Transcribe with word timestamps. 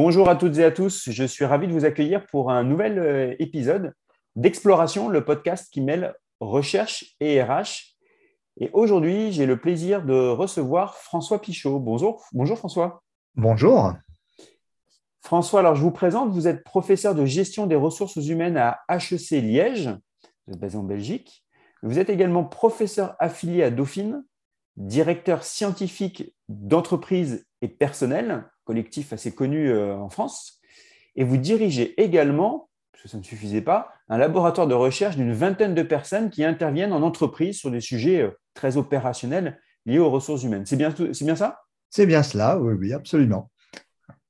Bonjour 0.00 0.28
à 0.28 0.36
toutes 0.36 0.58
et 0.58 0.64
à 0.64 0.70
tous, 0.70 1.10
je 1.10 1.24
suis 1.24 1.44
ravi 1.44 1.66
de 1.66 1.72
vous 1.72 1.84
accueillir 1.84 2.24
pour 2.26 2.52
un 2.52 2.62
nouvel 2.62 3.00
euh, 3.00 3.34
épisode 3.40 3.94
d'Exploration, 4.36 5.08
le 5.08 5.24
podcast 5.24 5.66
qui 5.72 5.80
mêle 5.80 6.14
recherche 6.38 7.16
et 7.18 7.42
RH. 7.42 7.96
Et 8.60 8.70
aujourd'hui, 8.74 9.32
j'ai 9.32 9.44
le 9.44 9.58
plaisir 9.58 10.04
de 10.04 10.28
recevoir 10.28 10.94
François 10.94 11.40
Pichot. 11.40 11.80
Bonjour, 11.80 12.24
bonjour 12.32 12.56
François. 12.56 13.02
Bonjour. 13.34 13.92
François, 15.20 15.58
alors 15.58 15.74
je 15.74 15.82
vous 15.82 15.90
présente, 15.90 16.30
vous 16.30 16.46
êtes 16.46 16.62
professeur 16.62 17.16
de 17.16 17.24
gestion 17.24 17.66
des 17.66 17.74
ressources 17.74 18.24
humaines 18.24 18.56
à 18.56 18.78
HEC 18.88 19.42
Liège, 19.42 19.88
vous 20.46 20.54
êtes 20.54 20.60
basé 20.60 20.78
en 20.78 20.84
Belgique. 20.84 21.44
Vous 21.82 21.98
êtes 21.98 22.08
également 22.08 22.44
professeur 22.44 23.16
affilié 23.18 23.64
à 23.64 23.72
Dauphine, 23.72 24.22
directeur 24.78 25.42
scientifique 25.42 26.34
d'entreprise 26.48 27.46
et 27.62 27.68
personnel, 27.68 28.44
collectif 28.64 29.12
assez 29.12 29.34
connu 29.34 29.70
euh, 29.70 29.96
en 29.96 30.08
France. 30.08 30.60
Et 31.16 31.24
vous 31.24 31.36
dirigez 31.36 32.00
également, 32.00 32.70
parce 32.92 33.02
que 33.02 33.08
ça 33.08 33.18
ne 33.18 33.24
suffisait 33.24 33.60
pas, 33.60 33.90
un 34.08 34.18
laboratoire 34.18 34.68
de 34.68 34.74
recherche 34.74 35.16
d'une 35.16 35.32
vingtaine 35.32 35.74
de 35.74 35.82
personnes 35.82 36.30
qui 36.30 36.44
interviennent 36.44 36.92
en 36.92 37.02
entreprise 37.02 37.58
sur 37.58 37.70
des 37.70 37.80
sujets 37.80 38.22
euh, 38.22 38.30
très 38.54 38.76
opérationnels 38.76 39.60
liés 39.84 39.98
aux 39.98 40.10
ressources 40.10 40.44
humaines. 40.44 40.64
C'est 40.64 40.76
bien, 40.76 40.94
bien 40.96 41.36
ça? 41.36 41.60
C'est 41.90 42.06
bien 42.06 42.22
cela, 42.22 42.58
oui, 42.58 42.74
oui, 42.78 42.92
absolument. 42.92 43.50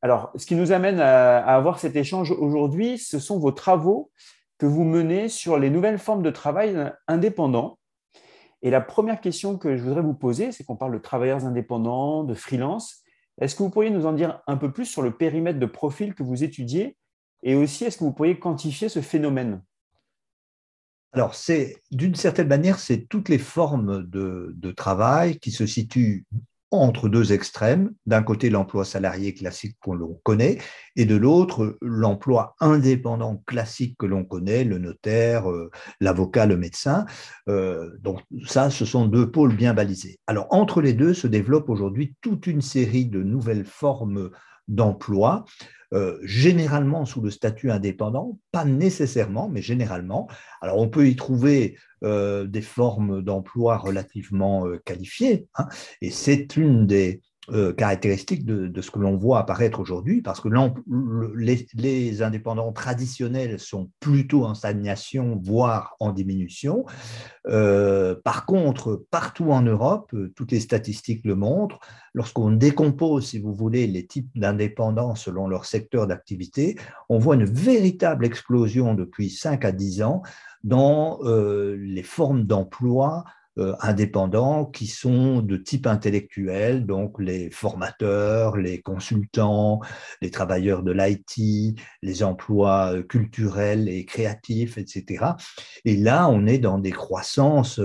Alors, 0.00 0.30
ce 0.36 0.46
qui 0.46 0.54
nous 0.54 0.72
amène 0.72 1.00
à, 1.00 1.38
à 1.38 1.56
avoir 1.56 1.78
cet 1.78 1.94
échange 1.94 2.30
aujourd'hui, 2.30 2.98
ce 2.98 3.18
sont 3.18 3.38
vos 3.38 3.52
travaux 3.52 4.10
que 4.56 4.66
vous 4.66 4.84
menez 4.84 5.28
sur 5.28 5.58
les 5.58 5.70
nouvelles 5.70 5.98
formes 5.98 6.22
de 6.22 6.30
travail 6.30 6.74
indépendants. 7.06 7.78
Et 8.62 8.70
la 8.70 8.80
première 8.80 9.20
question 9.20 9.56
que 9.56 9.76
je 9.76 9.82
voudrais 9.82 10.02
vous 10.02 10.14
poser, 10.14 10.52
c'est 10.52 10.64
qu'on 10.64 10.76
parle 10.76 10.92
de 10.92 10.98
travailleurs 10.98 11.44
indépendants, 11.46 12.24
de 12.24 12.34
freelance. 12.34 13.02
Est-ce 13.40 13.54
que 13.54 13.62
vous 13.62 13.70
pourriez 13.70 13.90
nous 13.90 14.06
en 14.06 14.12
dire 14.12 14.40
un 14.46 14.56
peu 14.56 14.72
plus 14.72 14.86
sur 14.86 15.02
le 15.02 15.16
périmètre 15.16 15.60
de 15.60 15.66
profil 15.66 16.14
que 16.14 16.22
vous 16.24 16.42
étudiez 16.42 16.96
et 17.42 17.54
aussi 17.54 17.84
est-ce 17.84 17.98
que 17.98 18.04
vous 18.04 18.12
pourriez 18.12 18.38
quantifier 18.38 18.88
ce 18.88 19.00
phénomène? 19.00 19.62
Alors, 21.12 21.34
c'est 21.34 21.76
d'une 21.90 22.14
certaine 22.14 22.48
manière, 22.48 22.78
c'est 22.78 23.06
toutes 23.06 23.28
les 23.28 23.38
formes 23.38 24.06
de, 24.08 24.52
de, 24.54 24.70
travail 24.72 25.38
qui 25.38 25.52
se 25.52 25.66
situent 25.66 26.26
entre 26.70 27.08
deux 27.08 27.32
extrêmes, 27.32 27.92
d'un 28.06 28.22
côté 28.22 28.50
l'emploi 28.50 28.84
salarié 28.84 29.34
classique 29.34 29.76
que 29.82 29.90
l'on 29.90 30.20
connaît, 30.22 30.58
et 30.96 31.04
de 31.04 31.16
l'autre 31.16 31.78
l'emploi 31.80 32.54
indépendant 32.60 33.42
classique 33.46 33.96
que 33.98 34.06
l'on 34.06 34.24
connaît, 34.24 34.64
le 34.64 34.78
notaire, 34.78 35.50
euh, 35.50 35.70
l'avocat, 36.00 36.46
le 36.46 36.56
médecin. 36.56 37.06
Euh, 37.48 37.90
donc 38.00 38.20
ça, 38.46 38.70
ce 38.70 38.84
sont 38.84 39.06
deux 39.06 39.30
pôles 39.30 39.54
bien 39.54 39.74
balisés. 39.74 40.18
Alors 40.26 40.46
entre 40.50 40.82
les 40.82 40.92
deux 40.92 41.14
se 41.14 41.26
développe 41.26 41.68
aujourd'hui 41.70 42.14
toute 42.20 42.46
une 42.46 42.62
série 42.62 43.06
de 43.06 43.22
nouvelles 43.22 43.64
formes 43.64 44.30
d'emploi 44.68 45.44
euh, 45.94 46.18
généralement 46.22 47.06
sous 47.06 47.22
le 47.22 47.30
statut 47.30 47.70
indépendant, 47.70 48.38
pas 48.52 48.66
nécessairement, 48.66 49.48
mais 49.48 49.62
généralement. 49.62 50.28
Alors 50.60 50.76
on 50.76 50.90
peut 50.90 51.08
y 51.08 51.16
trouver 51.16 51.78
euh, 52.04 52.46
des 52.46 52.60
formes 52.60 53.22
d'emploi 53.22 53.78
relativement 53.78 54.66
euh, 54.66 54.78
qualifiées, 54.84 55.48
hein, 55.54 55.66
et 56.02 56.10
c'est 56.10 56.58
une 56.58 56.86
des 56.86 57.22
caractéristiques 57.76 58.44
de, 58.44 58.80
ce 58.80 58.90
que 58.90 58.98
l'on 58.98 59.16
voit 59.16 59.40
apparaître 59.40 59.80
aujourd'hui, 59.80 60.22
parce 60.22 60.40
que 60.40 60.48
les, 61.34 62.22
indépendants 62.22 62.72
traditionnels 62.72 63.58
sont 63.58 63.90
plutôt 64.00 64.44
en 64.44 64.54
stagnation, 64.54 65.38
voire 65.42 65.96
en 66.00 66.12
diminution. 66.12 66.84
par 67.44 68.46
contre, 68.46 69.04
partout 69.10 69.50
en 69.50 69.62
Europe, 69.62 70.14
toutes 70.34 70.52
les 70.52 70.60
statistiques 70.60 71.24
le 71.24 71.34
montrent, 71.34 71.80
lorsqu'on 72.14 72.50
décompose, 72.50 73.28
si 73.28 73.38
vous 73.38 73.54
voulez, 73.54 73.86
les 73.86 74.06
types 74.06 74.30
d'indépendants 74.34 75.14
selon 75.14 75.48
leur 75.48 75.64
secteur 75.64 76.06
d'activité, 76.06 76.76
on 77.08 77.18
voit 77.18 77.34
une 77.34 77.44
véritable 77.44 78.24
explosion 78.26 78.94
depuis 78.94 79.30
5 79.30 79.64
à 79.64 79.72
10 79.72 80.02
ans 80.02 80.22
dans 80.64 81.18
euh, 81.22 81.76
les 81.78 82.02
formes 82.02 82.44
d'emploi 82.44 83.24
euh, 83.24 83.37
indépendants 83.80 84.64
qui 84.66 84.86
sont 84.86 85.40
de 85.40 85.56
type 85.56 85.86
intellectuel, 85.86 86.86
donc 86.86 87.20
les 87.20 87.50
formateurs, 87.50 88.56
les 88.56 88.80
consultants, 88.80 89.80
les 90.22 90.30
travailleurs 90.30 90.82
de 90.82 90.92
l'IT, 90.92 91.78
les 92.02 92.22
emplois 92.22 92.94
euh, 92.94 93.02
culturels 93.02 93.88
et 93.88 94.04
créatifs, 94.04 94.78
etc. 94.78 95.24
Et 95.84 95.96
là, 95.96 96.28
on 96.28 96.46
est 96.46 96.58
dans 96.58 96.78
des 96.78 96.92
croissances 96.92 97.80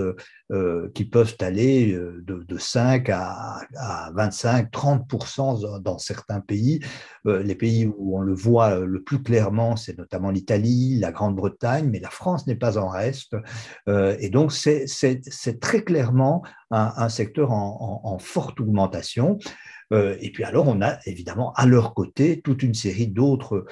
euh, 0.52 0.90
qui 0.94 1.04
peuvent 1.04 1.36
aller 1.40 1.92
de, 1.92 2.44
de 2.46 2.58
5 2.58 3.08
à, 3.08 3.60
à, 3.76 4.10
25, 4.14 4.70
30% 4.70 5.80
dans 5.80 5.98
certains 5.98 6.40
pays. 6.40 6.80
les 7.24 7.54
pays 7.54 7.86
où 7.86 8.18
on 8.18 8.20
le 8.20 8.34
voit 8.34 8.80
le 8.80 9.02
plus 9.02 9.22
clairement, 9.22 9.76
c'est 9.76 9.96
notamment 9.96 10.30
l'Italie, 10.30 10.98
la 11.00 11.12
Grande-Bretagne, 11.12 11.88
mais 11.90 12.00
la 12.00 12.10
France 12.10 12.46
n'est 12.46 12.56
pas 12.56 12.78
en 12.78 12.88
reste. 12.88 13.36
et 13.88 14.28
donc, 14.28 14.52
c'est 14.52 15.60
très 15.60 15.82
clairement 15.82 16.42
un, 16.70 17.08
secteur 17.08 17.52
en, 17.52 18.18
forte 18.18 18.60
augmentation. 18.60 19.38
Euh, 19.92 20.16
et 20.20 20.30
puis 20.30 20.44
alors, 20.44 20.66
on 20.66 20.80
a 20.82 20.98
évidemment 21.06 21.52
à 21.54 21.66
leur 21.66 21.94
côté 21.94 22.40
toute 22.40 22.62
une 22.62 22.74
série 22.74 23.06
d'autres 23.06 23.56
euh, 23.56 23.66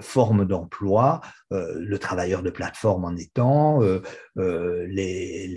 formes 0.00 0.44
d'emploi, 0.44 1.20
euh, 1.52 1.74
le 1.78 1.98
travailleur 1.98 2.42
de 2.42 2.50
plateforme 2.50 3.04
en 3.04 3.16
étant, 3.16 3.80
les, 4.36 5.48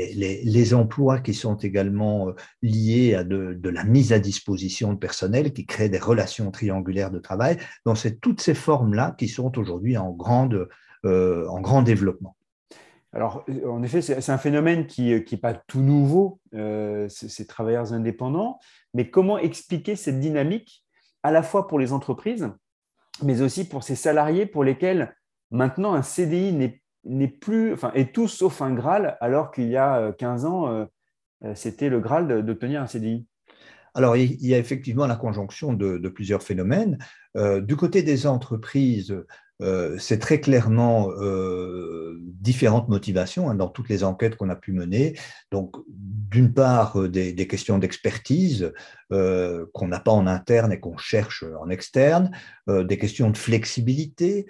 les, 0.44 0.74
emplois 0.74 1.20
qui 1.20 1.34
sont 1.34 1.56
également 1.56 2.34
liés 2.62 3.16
à 3.16 3.24
de, 3.24 3.70
la 3.70 3.84
mise 3.84 4.14
à 4.14 4.20
disposition 4.20 4.94
de 4.94 4.98
personnel, 4.98 5.54
qui 5.54 5.66
créent 5.66 5.90
des 5.90 6.00
relations 6.00 6.52
triangulaires 6.52 7.12
de 7.12 7.20
travail. 7.20 7.58
Donc, 7.86 7.98
c'est 7.98 8.20
toutes 8.20 8.42
ces 8.42 8.54
formes-là 8.54 9.16
qui 9.18 9.28
sont 9.28 9.58
aujourd'hui 9.58 9.98
en, 9.98 10.18
en 10.18 11.62
grand 11.62 11.82
développement. 11.82 12.38
Alors, 13.14 13.46
en 13.66 13.82
effet, 13.84 14.02
c'est 14.02 14.30
un 14.30 14.38
phénomène 14.38 14.86
qui 14.86 15.10
n'est 15.10 15.38
pas 15.38 15.54
tout 15.54 15.80
nouveau, 15.80 16.40
euh, 16.54 17.08
ces 17.10 17.48
travailleurs 17.48 17.94
indépendants, 17.94 18.60
mais 18.94 19.10
comment 19.10 19.38
expliquer 19.38 19.96
cette 19.96 20.20
dynamique 20.20 20.86
à 21.24 21.32
la 21.32 21.42
fois 21.42 21.68
pour 21.68 21.80
les 21.80 21.94
entreprises, 21.94 22.52
mais 23.24 23.42
aussi 23.42 23.68
pour 23.68 23.84
ces 23.84 23.96
salariés 23.96 24.46
pour 24.46 24.64
lesquels 24.64 25.16
maintenant 25.52 25.94
un 25.94 26.02
CDI 26.02 26.82
n'est 27.04 27.28
plus, 27.28 27.74
enfin, 27.74 27.92
est 27.94 28.14
tout 28.14 28.28
sauf 28.28 28.62
un 28.62 28.74
Graal, 28.74 29.18
alors 29.22 29.52
qu'il 29.52 29.68
y 29.68 29.78
a 29.78 30.12
15 30.14 30.46
euh, 30.46 30.48
ans, 30.48 30.88
euh, 31.44 31.54
c'était 31.56 31.90
le 31.90 32.00
Graal 32.00 32.46
d'obtenir 32.46 32.82
un 32.82 32.88
CDI 32.88 33.26
alors, 33.94 34.16
il 34.16 34.46
y 34.46 34.54
a 34.54 34.60
effectivement 34.60 35.08
la 35.08 35.16
conjonction 35.16 35.74
de, 35.74 36.08
plusieurs 36.10 36.44
phénomènes. 36.44 37.00
du 37.36 37.76
côté 37.76 38.04
des 38.04 38.28
entreprises, 38.28 39.18
euh, 39.62 39.97
c'est 39.97 40.19
très 40.19 40.40
clairement 40.40 41.09
euh, 41.12 42.16
différentes 42.22 42.90
motivations 42.90 43.50
hein, 43.50 43.56
dans 43.56 43.69
toutes 43.69 43.90
les 43.90 44.03
enquêtes 44.03 44.35
qu'on 44.35 44.50
a 44.50 44.56
pu 44.56 44.72
mener. 44.72 45.18
Donc, 45.51 45.75
d'une 45.88 46.53
part, 46.53 47.00
euh, 47.00 47.09
des, 47.09 47.47
questions 47.47 47.79
d'expertise 47.79 48.72
qu'on 49.09 49.88
n'a 49.88 50.00
pas 50.01 50.12
en 50.12 50.28
interne 50.28 50.73
et 50.73 50.79
qu'on 50.79 50.97
cherche 50.97 51.45
en 51.62 51.69
externe, 51.69 52.29
des 52.68 52.97
questions 52.97 53.29
de 53.29 53.38
flexibilité, 53.38 54.47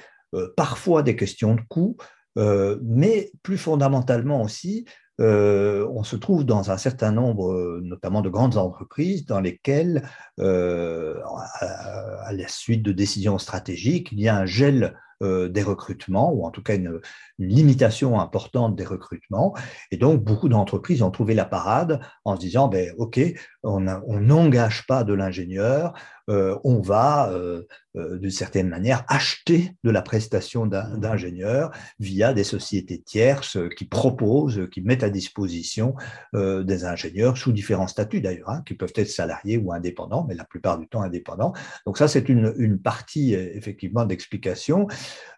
parfois 0.55 1.03
des 1.03 1.15
questions 1.15 1.53
de 1.53 1.61
coût, 1.69 1.95
mais 2.35 3.31
plus 3.43 3.59
fondamentalement 3.59 4.41
aussi, 4.41 4.85
on 5.19 6.03
se 6.03 6.15
trouve 6.15 6.45
dans 6.45 6.71
un 6.71 6.77
certain 6.77 7.11
nombre, 7.11 7.79
notamment 7.81 8.21
de 8.21 8.29
grandes 8.29 8.57
entreprises, 8.57 9.25
dans 9.25 9.39
lesquelles, 9.39 10.03
à, 10.39 12.31
la 12.31 12.47
suite 12.47 12.83
de 12.83 12.91
décisions 12.91 13.37
stratégiques, 13.37 14.11
il 14.11 14.19
y 14.19 14.27
a 14.27 14.37
un 14.37 14.45
gel 14.45 14.95
des 15.21 15.63
recrutements, 15.63 16.31
ou 16.31 16.45
en 16.45 16.51
tout 16.51 16.61
cas 16.61 16.75
une, 16.75 17.01
limitation 17.39 18.19
importante 18.19 18.75
des 18.75 18.85
recrutements. 18.85 19.55
Et 19.91 19.97
donc, 19.97 20.23
beaucoup 20.23 20.49
d'entreprises 20.49 21.01
ont 21.01 21.11
trouvé 21.11 21.33
la 21.35 21.45
parade 21.45 21.99
en 22.25 22.35
se 22.35 22.41
disant, 22.41 22.67
ben, 22.67 22.93
OK, 22.97 23.19
on 23.63 23.79
n'engage 23.79 24.85
pas 24.87 25.03
de 25.03 25.13
l'ingénieur, 25.13 25.93
euh, 25.93 25.99
on 26.27 26.81
va, 26.81 27.31
euh, 27.31 27.63
euh, 27.95 28.17
d'une 28.17 28.31
certaine 28.31 28.67
manière, 28.67 29.05
acheter 29.07 29.73
de 29.83 29.89
la 29.89 30.01
prestation 30.01 30.65
d'ingénieur 30.65 31.71
via 31.99 32.33
des 32.33 32.43
sociétés 32.43 33.01
tierces 33.01 33.57
qui 33.77 33.85
proposent, 33.85 34.67
qui 34.71 34.81
mettent 34.81 35.03
à 35.03 35.09
disposition 35.09 35.95
des 36.33 36.85
ingénieurs 36.85 37.37
sous 37.37 37.51
différents 37.51 37.87
statuts 37.87 38.21
d'ailleurs, 38.21 38.49
hein, 38.49 38.63
qui 38.65 38.73
peuvent 38.73 38.93
être 38.95 39.09
salariés 39.09 39.57
ou 39.57 39.71
indépendants, 39.71 40.25
mais 40.27 40.35
la 40.35 40.43
plupart 40.43 40.77
du 40.77 40.87
temps 40.87 41.01
indépendants. 41.01 41.53
Donc 41.85 41.97
ça, 41.97 42.07
c'est 42.07 42.29
une, 42.29 42.53
une, 42.57 42.79
partie 42.79 43.33
effectivement 43.33 44.05
d'explication 44.05 44.87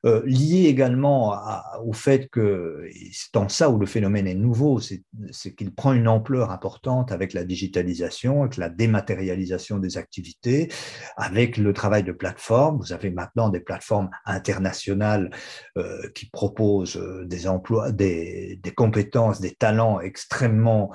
liée 0.03 0.65
également 0.67 1.37
au 1.85 1.93
fait 1.93 2.27
que, 2.29 2.85
c'est 3.11 3.37
en 3.37 3.47
ça 3.47 3.69
où 3.69 3.77
le 3.77 3.85
phénomène 3.85 4.27
est 4.27 4.35
nouveau, 4.35 4.79
c'est 4.79 5.55
qu'il 5.55 5.73
prend 5.73 5.93
une 5.93 6.07
ampleur 6.07 6.51
importante 6.51 7.11
avec 7.11 7.33
la 7.33 7.43
digitalisation, 7.43 8.41
avec 8.41 8.57
la 8.57 8.69
dématérialisation 8.69 9.77
des 9.77 9.97
activités, 9.97 10.69
avec 11.17 11.57
le 11.57 11.73
travail 11.73 12.03
de 12.03 12.11
plateforme, 12.11 12.77
vous 12.77 12.93
avez 12.93 13.09
maintenant 13.09 13.49
des 13.49 13.59
plateformes 13.59 14.09
internationales 14.25 15.29
qui 16.15 16.29
proposent 16.29 17.01
des 17.25 17.47
emplois, 17.47 17.91
des, 17.91 18.59
des, 18.63 18.71
compétences, 18.71 19.41
des 19.41 19.53
talents 19.53 19.99
extrêmement 19.99 20.93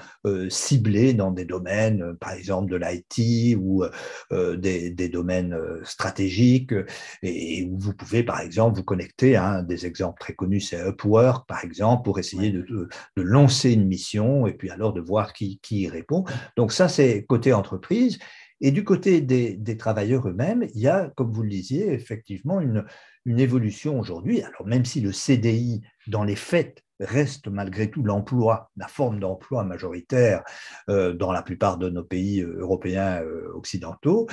ciblés 0.48 1.12
dans 1.12 1.30
des 1.30 1.44
domaines, 1.44 2.16
par 2.20 2.32
exemple 2.32 2.70
de 2.70 2.76
l'IT 2.76 3.56
ou 3.58 3.84
des, 4.30 4.90
des, 4.90 5.08
domaines 5.08 5.56
stratégiques, 5.82 6.74
et, 7.22 7.68
où 7.70 7.78
vous 7.78 7.94
pouvez, 7.94 8.22
par 8.22 8.40
exemple, 8.40 8.76
vous 8.76 8.84
connecter 8.84 9.36
à 9.36 9.46
un 9.46 9.62
des 9.62 9.86
exemples 9.86 10.20
très 10.20 10.34
connus, 10.34 10.60
c'est 10.60 10.80
Upwork, 10.88 11.46
par 11.46 11.64
exemple, 11.64 12.04
pour 12.04 12.18
essayer 12.18 12.50
de, 12.50 12.62
de, 12.62 12.88
lancer 13.16 13.72
une 13.72 13.86
mission 13.86 14.46
et 14.46 14.52
puis 14.52 14.70
alors 14.70 14.92
de 14.92 15.00
voir 15.00 15.32
qui, 15.32 15.58
qui 15.62 15.82
y 15.82 15.88
répond. 15.88 16.24
Donc 16.56 16.72
ça, 16.72 16.88
c'est 16.88 17.24
côté 17.24 17.52
entreprise. 17.52 18.18
Et 18.64 18.70
du 18.70 18.82
côté 18.82 19.20
des, 19.20 19.76
travailleurs 19.76 20.26
eux-mêmes, 20.26 20.66
il 20.74 20.80
y 20.80 20.88
a, 20.88 21.12
comme 21.16 21.30
vous 21.30 21.42
le 21.42 21.50
disiez, 21.50 21.92
effectivement 21.92 22.62
une, 22.62 22.86
une 23.26 23.38
évolution 23.38 24.00
aujourd'hui. 24.00 24.40
Alors 24.40 24.66
même 24.66 24.86
si 24.86 25.02
le 25.02 25.12
CDI, 25.12 25.82
dans 26.06 26.24
les 26.24 26.34
faits, 26.34 26.82
reste 27.00 27.48
malgré 27.48 27.90
tout 27.90 28.02
l'emploi, 28.02 28.70
la 28.76 28.88
forme 28.88 29.18
d'emploi 29.18 29.64
majoritaire 29.64 30.42
euh, 30.88 31.12
dans 31.12 31.32
la 31.32 31.42
plupart 31.42 31.78
de 31.78 31.88
nos 31.88 32.04
pays 32.04 32.40
euh, 32.40 32.58
européens 32.60 33.22
euh, 33.22 33.50
occidentaux, 33.54 34.28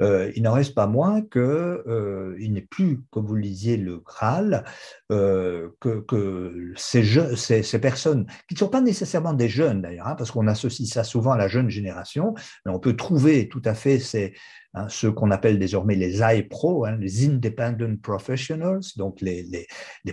il 0.00 0.42
n'en 0.42 0.52
reste 0.52 0.74
pas 0.74 0.88
moins 0.88 1.22
qu'il 1.22 2.52
n'est 2.52 2.66
plus, 2.68 3.04
comme 3.10 3.26
vous 3.26 3.36
le 3.36 3.42
disiez, 3.42 3.76
le 3.76 4.00
Graal, 4.00 4.64
que, 5.08 5.70
que 5.80 6.72
ces, 6.74 7.04
ces, 7.36 7.62
ces, 7.62 7.78
personnes, 7.78 8.26
qui 8.48 8.54
ne 8.54 8.58
sont 8.58 8.68
pas 8.68 8.80
nécessairement 8.80 9.34
des 9.34 9.48
jeunes 9.48 9.82
d'ailleurs, 9.82 10.08
hein, 10.08 10.16
parce 10.16 10.32
qu'on 10.32 10.48
associe 10.48 10.88
ça 10.88 11.04
souvent 11.04 11.30
à 11.30 11.38
la 11.38 11.46
jeune 11.46 11.70
génération, 11.70 12.34
mais 12.66 12.72
on 12.72 12.80
peut 12.80 12.96
trouver 12.96 13.48
tout 13.48 13.62
à 13.64 13.74
fait 13.74 14.00
ces, 14.00 14.34
Hein, 14.76 14.86
ceux 14.88 15.12
qu'on 15.12 15.30
appelle 15.30 15.60
désormais 15.60 15.94
les 15.94 16.20
iPro, 16.20 16.84
hein, 16.84 16.96
les 16.98 17.26
Independent 17.26 18.00
Professionals, 18.02 18.80
donc 18.96 19.20
les, 19.20 19.66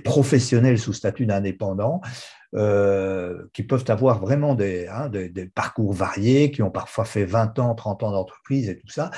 professionnels 0.03 0.77
sous 0.77 0.93
statut 0.93 1.25
d'indépendant, 1.25 1.99
euh, 2.53 3.47
qui 3.53 3.63
peuvent 3.63 3.85
avoir 3.87 4.19
vraiment 4.19 4.53
des, 4.53 4.85
hein, 4.87 5.09
des, 5.09 5.45
parcours 5.47 5.93
variés, 5.93 6.51
qui 6.51 6.61
ont 6.61 6.69
parfois 6.69 7.05
fait 7.05 7.25
20 7.25 7.57
ans, 7.57 7.73
30 7.73 8.03
ans 8.03 8.11
d'entreprise 8.11 8.69
et 8.69 8.77
tout 8.77 8.89
ça, 8.89 9.09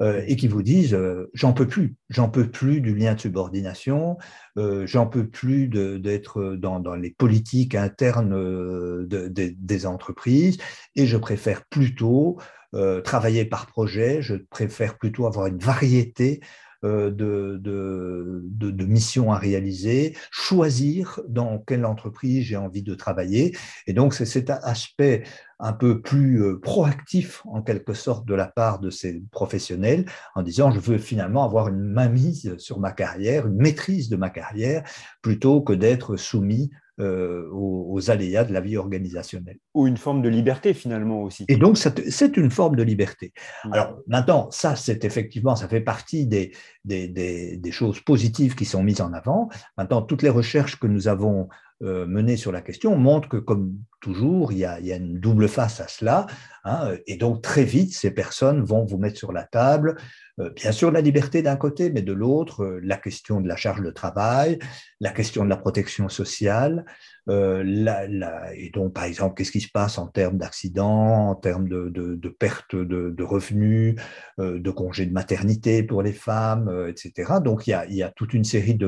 euh, 0.00 0.22
et 0.28 0.36
qui 0.36 0.46
vous 0.46 0.62
disent 0.62 0.94
euh, 0.94 1.28
j'en 1.34 1.52
peux 1.54 1.66
plus, 1.66 1.96
j'en 2.08 2.28
peux 2.28 2.48
plus 2.48 2.80
du 2.80 2.94
lien 2.94 3.14
de 3.14 3.20
subordination, 3.20 4.16
j'en 4.56 5.08
peux 5.08 5.26
plus 5.26 5.66
d'être 5.66 6.54
dans, 6.54 6.94
les 6.94 7.10
politiques 7.10 7.74
internes 7.74 9.06
des 9.08 9.86
entreprises, 9.86 10.58
et 10.94 11.06
je 11.06 11.16
préfère 11.16 11.64
plutôt 11.64 12.38
euh, 12.74 13.00
travailler 13.00 13.44
par 13.44 13.66
projet, 13.66 14.20
je 14.20 14.34
préfère 14.34 14.98
plutôt 14.98 15.26
avoir 15.26 15.46
une 15.46 15.58
variété 15.58 16.40
euh, 16.84 17.10
de, 17.10 17.58
de, 17.62 18.84
missions 18.84 19.32
à 19.32 19.38
réaliser, 19.38 20.14
choisir 20.30 21.20
dans 21.26 21.58
quelle 21.58 21.86
entreprise 21.86 22.44
j'ai 22.44 22.56
envie 22.56 22.82
de 22.82 22.94
travailler. 22.94 23.56
Et 23.86 23.94
donc, 23.94 24.12
c'est 24.12 24.26
cet 24.26 24.50
aspect 24.50 25.22
un 25.58 25.72
peu 25.72 26.02
plus 26.02 26.42
euh, 26.42 26.60
proactif, 26.60 27.42
en 27.46 27.62
quelque 27.62 27.94
sorte, 27.94 28.26
de 28.26 28.34
la 28.34 28.46
part 28.46 28.80
de 28.80 28.90
ces 28.90 29.22
professionnels, 29.30 30.04
en 30.34 30.42
disant, 30.42 30.70
je 30.70 30.78
veux 30.78 30.98
finalement 30.98 31.44
avoir 31.44 31.68
une 31.68 31.80
mainmise 31.80 32.54
sur 32.58 32.78
ma 32.78 32.92
carrière, 32.92 33.46
une 33.46 33.56
maîtrise 33.56 34.10
de 34.10 34.16
ma 34.16 34.28
carrière, 34.28 34.82
plutôt 35.22 35.62
que 35.62 35.72
d'être 35.72 36.16
soumis 36.16 36.70
euh, 37.00 37.48
aux, 37.50 38.10
aléas 38.10 38.44
de 38.44 38.52
la 38.52 38.60
vie 38.60 38.76
organisationnelle. 38.76 39.58
Ou 39.74 39.86
une 39.86 39.96
forme 39.96 40.22
de 40.22 40.28
liberté 40.28 40.74
finalement 40.74 41.22
aussi. 41.22 41.44
Et 41.48 41.56
donc 41.56 41.76
c'est 41.76 42.36
une 42.36 42.50
forme 42.50 42.76
de 42.76 42.82
liberté. 42.82 43.32
Mmh. 43.64 43.72
Alors 43.72 43.98
maintenant, 44.06 44.48
ça 44.50 44.76
c'est 44.76 45.04
effectivement, 45.04 45.56
ça 45.56 45.68
fait 45.68 45.80
partie 45.80 46.26
des, 46.26 46.52
des, 46.84 47.08
des, 47.08 47.72
choses 47.72 48.00
positives 48.00 48.54
qui 48.54 48.64
sont 48.64 48.82
mises 48.82 49.00
en 49.00 49.12
avant. 49.12 49.48
Maintenant, 49.76 50.02
toutes 50.02 50.22
les 50.22 50.28
recherches 50.28 50.78
que 50.78 50.86
nous 50.86 51.08
avons 51.08 51.48
euh, 51.82 52.06
menées 52.06 52.36
sur 52.36 52.52
la 52.52 52.60
question 52.60 52.96
montrent 52.96 53.28
que 53.28 53.38
comme 53.38 53.74
toujours, 54.00 54.52
il 54.52 54.58
y 54.58 54.64
a, 54.64 54.78
il 54.78 54.86
y 54.86 54.92
a 54.92 54.96
une 54.96 55.18
double 55.18 55.48
face 55.48 55.80
à 55.80 55.88
cela. 55.88 56.26
Hein, 56.64 56.92
et 57.06 57.16
donc 57.16 57.42
très 57.42 57.64
vite, 57.64 57.92
ces 57.92 58.12
personnes 58.12 58.62
vont 58.62 58.84
vous 58.84 58.98
mettre 58.98 59.18
sur 59.18 59.32
la 59.32 59.42
table 59.42 59.96
bien 60.38 60.72
sûr 60.72 60.90
la 60.90 61.00
liberté 61.00 61.42
d'un 61.42 61.56
côté, 61.56 61.90
mais 61.90 62.02
de 62.02 62.12
l'autre, 62.12 62.64
euh, 62.64 62.80
la 62.82 62.96
question 62.96 63.40
de 63.40 63.46
la 63.46 63.56
charge 63.56 63.82
de 63.82 63.90
travail, 63.90 64.58
la 65.00 65.10
question 65.10 65.44
de 65.44 65.50
la 65.50 65.56
protection 65.56 66.08
sociale, 66.08 66.84
euh, 67.28 68.52
et 68.56 68.70
donc, 68.70 68.92
par 68.92 69.04
exemple, 69.04 69.34
qu'est-ce 69.36 69.52
qui 69.52 69.60
se 69.60 69.70
passe 69.70 69.96
en 69.96 70.08
termes 70.08 70.36
d'accidents, 70.36 71.30
en 71.30 71.34
termes 71.34 71.68
de, 71.68 71.88
de, 71.88 72.28
perte 72.28 72.76
de, 72.76 73.22
revenus, 73.22 73.96
de 74.38 74.70
congés 74.70 75.06
de 75.06 75.12
maternité 75.12 75.82
pour 75.82 76.02
les 76.02 76.12
femmes, 76.12 76.86
etc. 76.88 77.34
Donc, 77.42 77.66
il 77.66 77.70
y, 77.70 77.72
a, 77.72 77.86
il 77.86 77.94
y 77.94 78.02
a, 78.02 78.10
toute 78.10 78.34
une 78.34 78.44
série 78.44 78.78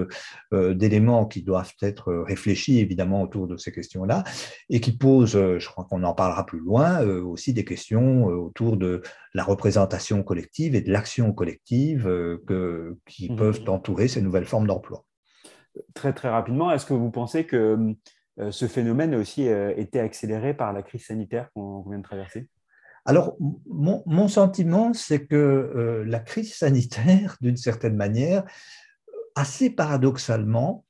d'éléments 0.52 1.24
qui 1.24 1.42
doivent 1.42 1.72
être 1.80 2.12
réfléchis, 2.12 2.78
évidemment, 2.78 3.22
autour 3.22 3.46
de 3.46 3.56
ces 3.56 3.72
questions-là, 3.72 4.24
et 4.68 4.80
qui 4.80 4.96
posent, 4.96 5.32
je 5.32 5.66
crois 5.66 5.86
qu'on 5.88 6.02
en 6.02 6.12
parlera 6.12 6.44
plus 6.44 6.60
loin, 6.60 7.00
aussi 7.06 7.54
des 7.54 7.64
questions 7.64 8.26
autour 8.26 8.76
de 8.76 9.00
la 9.32 9.44
représentation 9.44 10.22
collective 10.22 10.74
et 10.74 10.80
de 10.80 10.90
l'action 10.90 11.32
collective 11.36 12.08
euh, 12.08 12.42
que, 12.46 12.98
qui 13.06 13.30
mmh. 13.30 13.36
peuvent 13.36 13.62
entourer 13.68 14.08
ces 14.08 14.20
nouvelles 14.20 14.46
formes 14.46 14.66
d'emploi. 14.66 15.04
Très 15.94 16.12
très 16.12 16.28
rapidement, 16.28 16.72
est-ce 16.72 16.86
que 16.86 16.94
vous 16.94 17.10
pensez 17.10 17.46
que 17.46 17.94
euh, 18.40 18.50
ce 18.50 18.66
phénomène 18.66 19.14
a 19.14 19.18
aussi 19.18 19.48
euh, 19.48 19.72
été 19.76 20.00
accéléré 20.00 20.54
par 20.54 20.72
la 20.72 20.82
crise 20.82 21.06
sanitaire 21.06 21.50
qu'on 21.54 21.82
vient 21.88 21.98
de 21.98 22.02
traverser? 22.02 22.48
Alors, 23.04 23.36
mon, 23.68 24.26
sentiment, 24.26 24.92
c'est 24.92 25.26
que 25.26 26.02
la 26.04 26.18
crise 26.18 26.56
sanitaire, 26.56 27.36
d'une 27.40 27.56
certaine 27.56 27.94
manière, 27.94 28.42
assez 29.36 29.70
paradoxalement, 29.70 30.84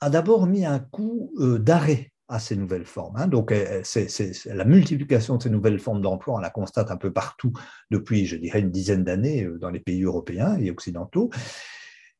a 0.00 0.10
d'abord 0.10 0.46
mis 0.46 0.66
un 0.66 0.80
coup 0.80 1.32
d'arrêt 1.38 2.11
à 2.32 2.38
ces 2.38 2.56
nouvelles 2.56 2.86
formes. 2.86 3.16
Hein. 3.16 3.28
Donc, 3.28 3.54
c'est, 3.84 4.08
la 4.46 4.64
multiplication 4.64 5.36
de 5.36 5.42
ces 5.42 5.50
nouvelles 5.50 5.78
formes 5.78 6.00
d'emploi, 6.00 6.36
on 6.36 6.38
la 6.38 6.50
constate 6.50 6.90
un 6.90 6.96
peu 6.96 7.12
partout 7.12 7.52
depuis, 7.90 8.24
je 8.24 8.36
dirais, 8.36 8.60
une 8.60 8.70
dizaine 8.70 9.04
d'années 9.04 9.44
euh, 9.44 9.58
dans 9.58 9.68
les 9.68 9.80
pays 9.80 10.02
européens 10.02 10.56
et 10.58 10.70
occidentaux. 10.70 11.30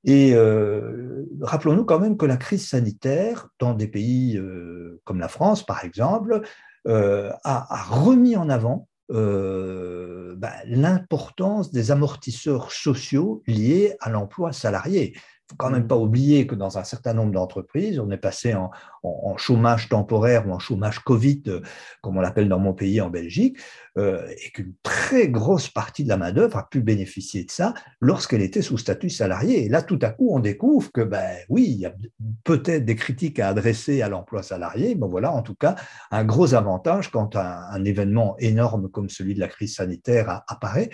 Et 0.04 0.34
euh, 0.34 1.24
rappelons-nous 1.40 1.84
quand 1.84 1.98
même 1.98 2.18
que 2.18 2.26
la 2.26 2.36
crise 2.36 2.68
sanitaire, 2.68 3.48
dans 3.58 3.72
des 3.72 3.88
pays 3.88 4.36
euh, 4.36 5.00
comme 5.04 5.18
la 5.18 5.28
France, 5.28 5.64
par 5.64 5.84
exemple, 5.84 6.42
a, 6.84 7.84
remis 7.88 8.36
en 8.36 8.48
avant 8.50 8.88
bah, 9.08 10.52
l'importance 10.66 11.70
des 11.70 11.90
amortisseurs 11.92 12.72
sociaux 12.72 13.42
liés 13.46 13.94
à 14.00 14.10
l'emploi 14.10 14.52
salarié 14.52 15.14
quand 15.56 15.70
même 15.70 15.84
mm. 15.84 15.88
pas 15.88 15.96
oublier 15.96 16.46
que 16.46 16.54
dans 16.54 16.78
un 16.78 16.84
certain 16.84 17.14
nombre 17.14 17.32
d'entreprises, 17.32 17.98
on 17.98 18.10
est 18.10 18.16
passé 18.16 18.54
en, 18.54 18.70
chômage 19.36 19.88
temporaire 19.88 20.46
ou 20.46 20.52
en 20.52 20.60
chômage 20.60 21.00
Covid, 21.00 21.42
euh, 21.48 21.60
comme 22.02 22.16
on 22.16 22.20
l'appelle 22.20 22.48
dans 22.48 22.60
mon 22.60 22.72
pays 22.72 23.00
en 23.00 23.10
Belgique, 23.10 23.58
euh, 23.98 24.26
et 24.44 24.50
qu'une 24.50 24.74
très 24.84 25.28
grosse 25.28 25.68
partie 25.68 26.04
de 26.04 26.08
la 26.08 26.16
main-d'œuvre 26.16 26.56
a 26.56 26.68
pu 26.68 26.80
bénéficier 26.80 27.44
de 27.44 27.50
ça 27.50 27.74
lorsqu'elle 28.00 28.42
était 28.42 28.62
sous 28.62 28.78
statut 28.78 29.10
salarié. 29.10 29.64
Et 29.64 29.68
là, 29.68 29.82
tout 29.82 29.98
à 30.02 30.10
coup, 30.10 30.28
on 30.30 30.38
découvre 30.38 30.92
que, 30.92 31.00
ben 31.00 31.36
oui, 31.48 31.66
il 31.68 31.78
y 31.80 31.86
a 31.86 31.92
peut-être 32.44 32.84
des 32.84 32.94
critiques 32.94 33.40
à 33.40 33.48
adresser 33.48 34.02
à 34.02 34.08
l'emploi 34.08 34.42
salarié, 34.42 34.94
mais 34.94 35.08
voilà, 35.08 35.32
en 35.32 35.42
tout 35.42 35.56
cas, 35.56 35.74
un 36.10 36.24
gros 36.24 36.54
avantage 36.54 37.10
quand 37.10 37.34
un, 37.34 37.66
un 37.70 37.84
événement 37.84 38.36
énorme 38.38 38.88
comme 38.88 39.08
celui 39.08 39.34
de 39.34 39.40
la 39.40 39.48
crise 39.48 39.74
sanitaire 39.74 40.42
apparaît. 40.46 40.90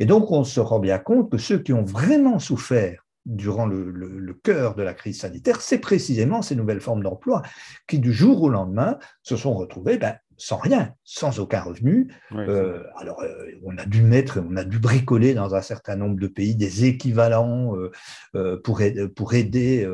Et 0.00 0.06
donc, 0.06 0.32
on 0.32 0.42
se 0.42 0.60
rend 0.60 0.80
bien 0.80 0.98
compte 0.98 1.30
que 1.30 1.38
ceux 1.38 1.58
qui 1.58 1.72
ont 1.72 1.84
vraiment 1.84 2.38
souffert 2.38 3.03
durant 3.26 3.66
le, 3.66 4.34
cœur 4.42 4.74
de 4.74 4.82
la 4.82 4.94
crise 4.94 5.20
sanitaire, 5.20 5.60
c'est 5.60 5.78
précisément 5.78 6.42
ces 6.42 6.56
nouvelles 6.56 6.80
formes 6.80 7.02
d'emploi 7.02 7.42
qui, 7.86 7.98
du 7.98 8.12
jour 8.12 8.42
au 8.42 8.48
lendemain, 8.48 8.98
se 9.22 9.36
sont 9.36 9.54
retrouvées 9.54 9.96
ben, 9.96 10.16
sans 10.36 10.56
rien, 10.56 10.94
sans 11.04 11.38
aucun 11.38 11.60
revenu. 11.60 12.12
Euh, 12.32 12.82
alors, 12.96 13.20
euh, 13.22 13.46
on 13.64 13.76
a 13.78 13.86
dû 13.86 14.02
mettre, 14.02 14.42
on 14.48 14.56
a 14.56 14.64
dû 14.64 14.78
bricoler 14.78 15.34
dans 15.34 15.54
un 15.54 15.60
certain 15.60 15.96
nombre 15.96 16.18
de 16.18 16.26
pays 16.26 16.56
des 16.56 16.84
équivalents 16.84 17.74
euh, 18.34 18.60
pour, 18.62 18.82
aider, 18.82 19.08
pour 19.08 19.34
aider 19.34 19.88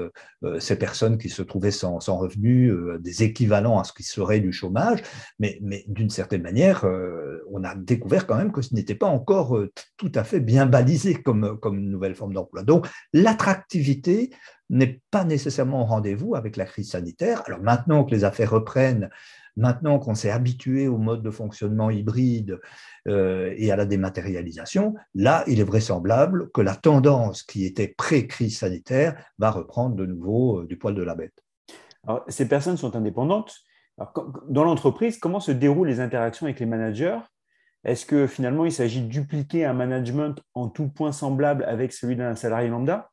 ces 0.58 0.76
personnes 0.76 1.18
qui 1.18 1.28
se 1.28 1.42
trouvaient 1.42 1.70
sans, 1.70 2.00
sans 2.00 2.18
revenu, 2.18 2.72
des 3.00 3.22
équivalents 3.22 3.78
à 3.78 3.84
ce 3.84 3.92
qui 3.92 4.02
serait 4.02 4.40
du 4.40 4.52
chômage. 4.52 5.02
Mais, 5.38 5.58
mais 5.62 5.84
d'une 5.88 6.10
certaine 6.10 6.42
manière, 6.42 6.86
on 7.50 7.62
a 7.64 7.74
découvert 7.74 8.26
quand 8.26 8.36
même 8.36 8.52
que 8.52 8.62
ce 8.62 8.74
n'était 8.74 8.94
pas 8.94 9.06
encore 9.06 9.58
tout 9.96 10.12
à 10.14 10.24
fait 10.24 10.40
bien 10.40 10.66
balisé 10.66 11.14
comme, 11.14 11.58
comme 11.58 11.80
nouvelle 11.80 12.14
forme 12.14 12.32
d'emploi. 12.32 12.62
Donc, 12.62 12.86
l'attractivité 13.12 14.30
n'est 14.70 15.00
pas 15.10 15.24
nécessairement 15.24 15.82
au 15.82 15.84
rendez-vous 15.84 16.34
avec 16.36 16.56
la 16.56 16.64
crise 16.64 16.90
sanitaire. 16.90 17.42
Alors 17.46 17.60
maintenant 17.60 18.04
que 18.04 18.12
les 18.12 18.24
affaires 18.24 18.52
reprennent, 18.52 19.10
Maintenant 19.60 19.98
qu'on 19.98 20.14
s'est 20.14 20.30
habitué 20.30 20.88
au 20.88 20.96
mode 20.96 21.22
de 21.22 21.30
fonctionnement 21.30 21.90
hybride 21.90 22.58
euh, 23.08 23.52
et 23.58 23.70
à 23.70 23.76
la 23.76 23.84
dématérialisation, 23.84 24.94
là, 25.14 25.44
il 25.46 25.60
est 25.60 25.64
vraisemblable 25.64 26.50
que 26.52 26.62
la 26.62 26.74
tendance 26.74 27.42
qui 27.42 27.66
était 27.66 27.88
pré-crise 27.88 28.58
sanitaire 28.58 29.22
va 29.38 29.50
reprendre 29.50 29.96
de 29.96 30.06
nouveau 30.06 30.60
euh, 30.60 30.66
du 30.66 30.78
poil 30.78 30.94
de 30.94 31.02
la 31.02 31.14
bête. 31.14 31.44
ces 32.28 32.48
personnes 32.48 32.78
sont 32.78 32.96
indépendantes. 32.96 33.54
dans 34.48 34.64
l'entreprise, 34.64 35.18
comment 35.18 35.40
se 35.40 35.52
déroulent 35.52 35.88
les 35.88 36.00
interactions 36.00 36.46
avec 36.46 36.58
les 36.58 36.66
managers? 36.66 37.18
Est-ce 37.84 38.06
que 38.06 38.26
finalement, 38.26 38.64
il 38.64 38.72
s'agit 38.72 39.02
de 39.02 39.08
dupliquer 39.08 39.66
un 39.66 39.74
management 39.74 40.40
en 40.54 40.70
tout 40.70 40.88
point 40.88 41.12
semblable 41.12 41.64
avec 41.64 41.92
celui 41.92 42.16
d'un 42.16 42.34
salarié 42.34 42.68
lambda? 42.68 43.09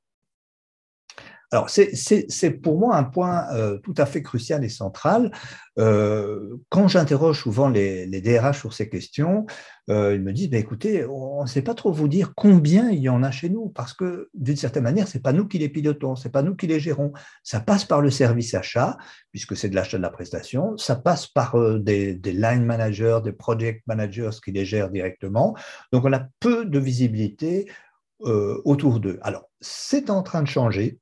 Alors, 1.51 1.69
c'est 1.69 2.51
pour 2.61 2.77
moi 2.77 2.97
un 2.97 3.05
point 3.05 3.45
euh, 3.53 3.77
tout 3.77 3.93
à 3.97 4.05
fait 4.05 4.21
crucial 4.21 4.65
et 4.65 4.69
central. 4.69 5.31
Euh, 5.79 6.57
quand 6.67 6.89
j'interroge 6.89 7.41
souvent 7.41 7.69
les, 7.69 8.05
DRH 8.19 8.59
sur 8.59 8.73
ces 8.73 8.89
questions, 8.89 9.45
euh, 9.89 10.13
ils 10.15 10.21
me 10.21 10.33
disent 10.33 10.49
écoutez, 10.51 11.05
on 11.05 11.43
ne 11.43 11.47
sait 11.47 11.61
pas 11.61 11.73
trop 11.73 11.93
vous 11.93 12.09
dire 12.09 12.33
combien 12.35 12.89
il 12.89 12.99
y 12.99 13.07
en 13.07 13.23
a 13.23 13.31
chez 13.31 13.47
nous, 13.47 13.69
parce 13.69 13.93
que 13.93 14.29
d'une 14.33 14.57
certaine 14.57 14.83
manière, 14.83 15.07
ce 15.07 15.17
n'est 15.17 15.21
pas 15.21 15.31
nous 15.31 15.47
qui 15.47 15.57
les 15.57 15.69
pilotons, 15.69 16.17
ce 16.17 16.27
n'est 16.27 16.33
pas 16.33 16.41
nous 16.41 16.53
qui 16.53 16.67
les 16.67 16.81
gérons. 16.81 17.13
Ça 17.43 17.61
passe 17.61 17.85
par 17.85 18.01
le 18.01 18.09
service 18.09 18.53
achat, 18.53 18.97
puisque 19.31 19.55
c'est 19.55 19.69
de 19.69 19.75
l'achat 19.75 19.95
de 19.95 20.03
la 20.03 20.09
prestation, 20.09 20.75
ça 20.75 20.97
passe 20.97 21.27
par 21.27 21.55
des, 21.79 22.13
des 22.13 22.33
line 22.33 22.65
managers, 22.65 23.19
des 23.23 23.31
project 23.31 23.87
managers 23.87 24.31
qui 24.43 24.51
les 24.51 24.65
gèrent 24.65 24.89
directement. 24.89 25.55
Donc, 25.93 26.03
on 26.03 26.11
a 26.11 26.27
peu 26.41 26.65
de 26.65 26.79
visibilité 26.79 27.71
autour 28.19 28.99
d'eux. 28.99 29.19
Alors, 29.21 29.47
c'est 29.61 30.09
en 30.09 30.23
train 30.23 30.41
de 30.41 30.47
changer. 30.47 30.99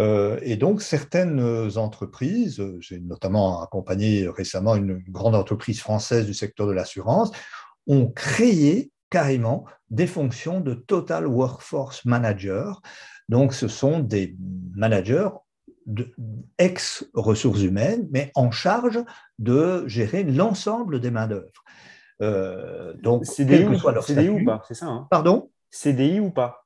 Euh, 0.00 0.38
et 0.42 0.56
donc, 0.56 0.82
certaines 0.82 1.40
entreprises, 1.76 2.62
j'ai 2.80 3.00
notamment 3.00 3.62
accompagné 3.62 4.28
récemment 4.28 4.76
une 4.76 4.98
grande 5.08 5.34
entreprise 5.34 5.80
française 5.80 6.26
du 6.26 6.34
secteur 6.34 6.66
de 6.66 6.72
l'assurance, 6.72 7.30
ont 7.86 8.08
créé 8.08 8.90
carrément 9.10 9.66
des 9.90 10.06
fonctions 10.06 10.60
de 10.60 10.74
Total 10.74 11.26
Workforce 11.26 12.04
Manager. 12.04 12.80
Donc, 13.28 13.52
ce 13.52 13.68
sont 13.68 13.98
des 13.98 14.36
managers 14.74 15.28
ex-ressources 16.58 17.62
humaines, 17.62 18.08
mais 18.10 18.30
en 18.34 18.50
charge 18.50 19.00
de 19.38 19.86
gérer 19.86 20.24
l'ensemble 20.24 21.00
des 21.00 21.10
main-d'œuvre. 21.10 21.64
Euh, 22.22 22.94
donc, 23.02 23.26
CDI, 23.26 23.66
ou, 23.66 24.00
CDI 24.00 24.28
ou 24.28 24.44
pas, 24.44 24.62
c'est 24.66 24.74
ça 24.74 24.86
hein? 24.86 25.08
Pardon? 25.10 25.50
CDI 25.70 26.20
ou 26.20 26.30
pas? 26.30 26.61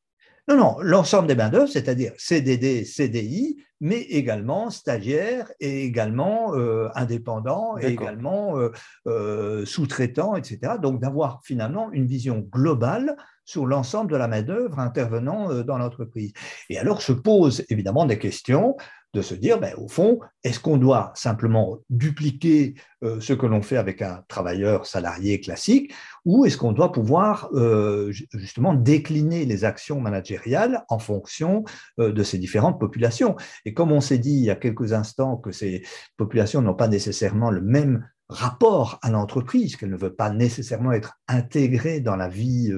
Non, 0.49 0.57
non, 0.57 0.77
l'ensemble 0.81 1.27
des 1.27 1.35
main-d'œuvre, 1.35 1.69
c'est-à-dire 1.69 2.13
CDD, 2.19 2.85
CDI, 2.85 3.57
mais 3.81 4.01
également 4.01 4.71
stagiaires 4.71 5.51
et 5.59 5.85
également 5.85 6.55
euh, 6.55 6.89
indépendants 6.95 7.77
et 7.79 7.89
également 7.89 8.57
euh, 8.59 8.71
euh, 9.09 9.67
sous-traitants, 9.67 10.37
etc. 10.37 10.75
Donc 10.81 11.01
d'avoir 11.01 11.41
finalement 11.43 11.91
une 11.91 12.07
vision 12.07 12.39
globale 12.39 13.17
sur 13.45 13.67
l'ensemble 13.67 14.11
de 14.11 14.17
la 14.17 14.29
main-d'œuvre 14.29 14.79
intervenant 14.79 15.63
dans 15.63 15.79
l'entreprise. 15.79 16.33
Et 16.71 16.79
alors 16.79 17.03
se 17.03 17.13
posent 17.13 17.65
évidemment 17.69 18.05
des 18.05 18.19
questions 18.19 18.77
de 19.17 19.23
se 19.23 19.35
dire, 19.35 19.59
ben, 19.59 19.73
au 19.79 19.89
fond, 19.89 20.21
est-ce 20.45 20.61
qu'on 20.61 20.77
doit 20.77 21.11
simplement 21.15 21.79
dupliquer 21.89 22.75
euh, 23.03 23.19
ce 23.19 23.33
que 23.33 23.47
l'on 23.47 23.63
fait 23.63 23.79
avec 23.79 24.03
un 24.03 24.23
travailleur 24.29 24.85
salarié 24.85 25.41
classique, 25.41 25.95
ou 26.27 26.45
est-ce 26.45 26.59
qu'on 26.59 26.73
doit 26.73 26.93
pouvoir 26.93 27.49
euh, 27.55 28.13
justement 28.35 28.75
décliner 28.75 29.47
les 29.47 29.65
actions 29.65 30.01
managériales 30.01 30.85
en 30.91 30.99
fonction 30.99 31.65
euh, 31.99 32.13
de 32.13 32.23
ces 32.23 32.37
différentes 32.37 32.79
populations? 32.79 33.37
Et 33.65 33.73
comme 33.73 33.91
on 33.91 34.03
s'est 34.03 34.19
dit 34.19 34.35
il 34.35 34.45
y 34.45 34.51
a 34.51 34.57
quelques 34.57 34.93
instants 34.93 35.37
que 35.39 35.51
ces 35.51 35.83
populations 36.19 36.61
n'ont 36.61 36.75
pas 36.75 36.89
nécessairement 36.89 37.51
le 37.51 37.63
même 37.63 38.07
rapport 38.29 38.99
à 39.03 39.11
l'entreprise, 39.11 39.77
qu'elle 39.77 39.91
ne 39.91 39.97
veut 39.97 40.15
pas 40.15 40.31
nécessairement 40.31 40.93
être 40.93 41.15
intégrée 41.29 42.01
dans 42.01 42.17
la 42.17 42.29
vie, 42.29 42.73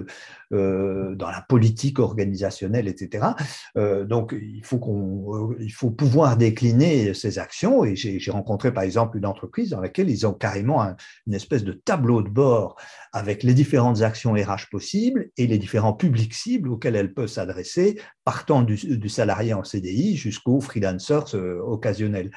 dans 0.50 1.31
la 1.31 1.45
politique 1.49 1.99
organisationnelle, 1.99 2.88
etc. 2.88 3.28
Euh, 3.76 4.05
donc, 4.05 4.35
il 4.40 4.64
faut, 4.64 4.78
qu'on, 4.78 5.55
il 5.61 5.71
faut 5.71 5.90
pouvoir 5.90 6.37
décliner 6.37 7.14
ces 7.14 7.38
actions. 7.38 7.85
Et 7.85 7.97
j'ai, 7.97 8.31
rencontré, 8.31 8.73
par 8.73 8.85
exemple, 8.85 9.19
une 9.19 9.26
entreprise 9.26 9.71
dans 9.71 9.81
laquelle 9.81 10.11
ils 10.11 10.26
ont 10.26 10.33
carrément 10.33 10.95
une 11.26 11.35
espèce 11.35 11.64
de 11.64 11.73
tableau 11.73 12.23
de 12.23 12.28
bord 12.28 12.76
avec 13.12 13.43
les 13.43 13.55
différentes 13.55 14.02
actions 14.02 14.33
RH 14.33 14.71
possibles 14.71 15.31
et 15.37 15.47
les 15.47 15.59
différents 15.59 15.93
publics 15.95 16.35
cibles 16.35 16.71
auxquels 16.71 16.97
elle 16.97 17.12
peut 17.12 17.26
s'adresser, 17.26 18.00
partant 18.25 18.62
du, 18.62 19.09
salarié 19.09 19.55
en 19.55 19.64
CDI 19.64 20.17
jusqu'aux 20.17 20.61
freelancers 20.61 21.35
occasionnels. 21.35 22.31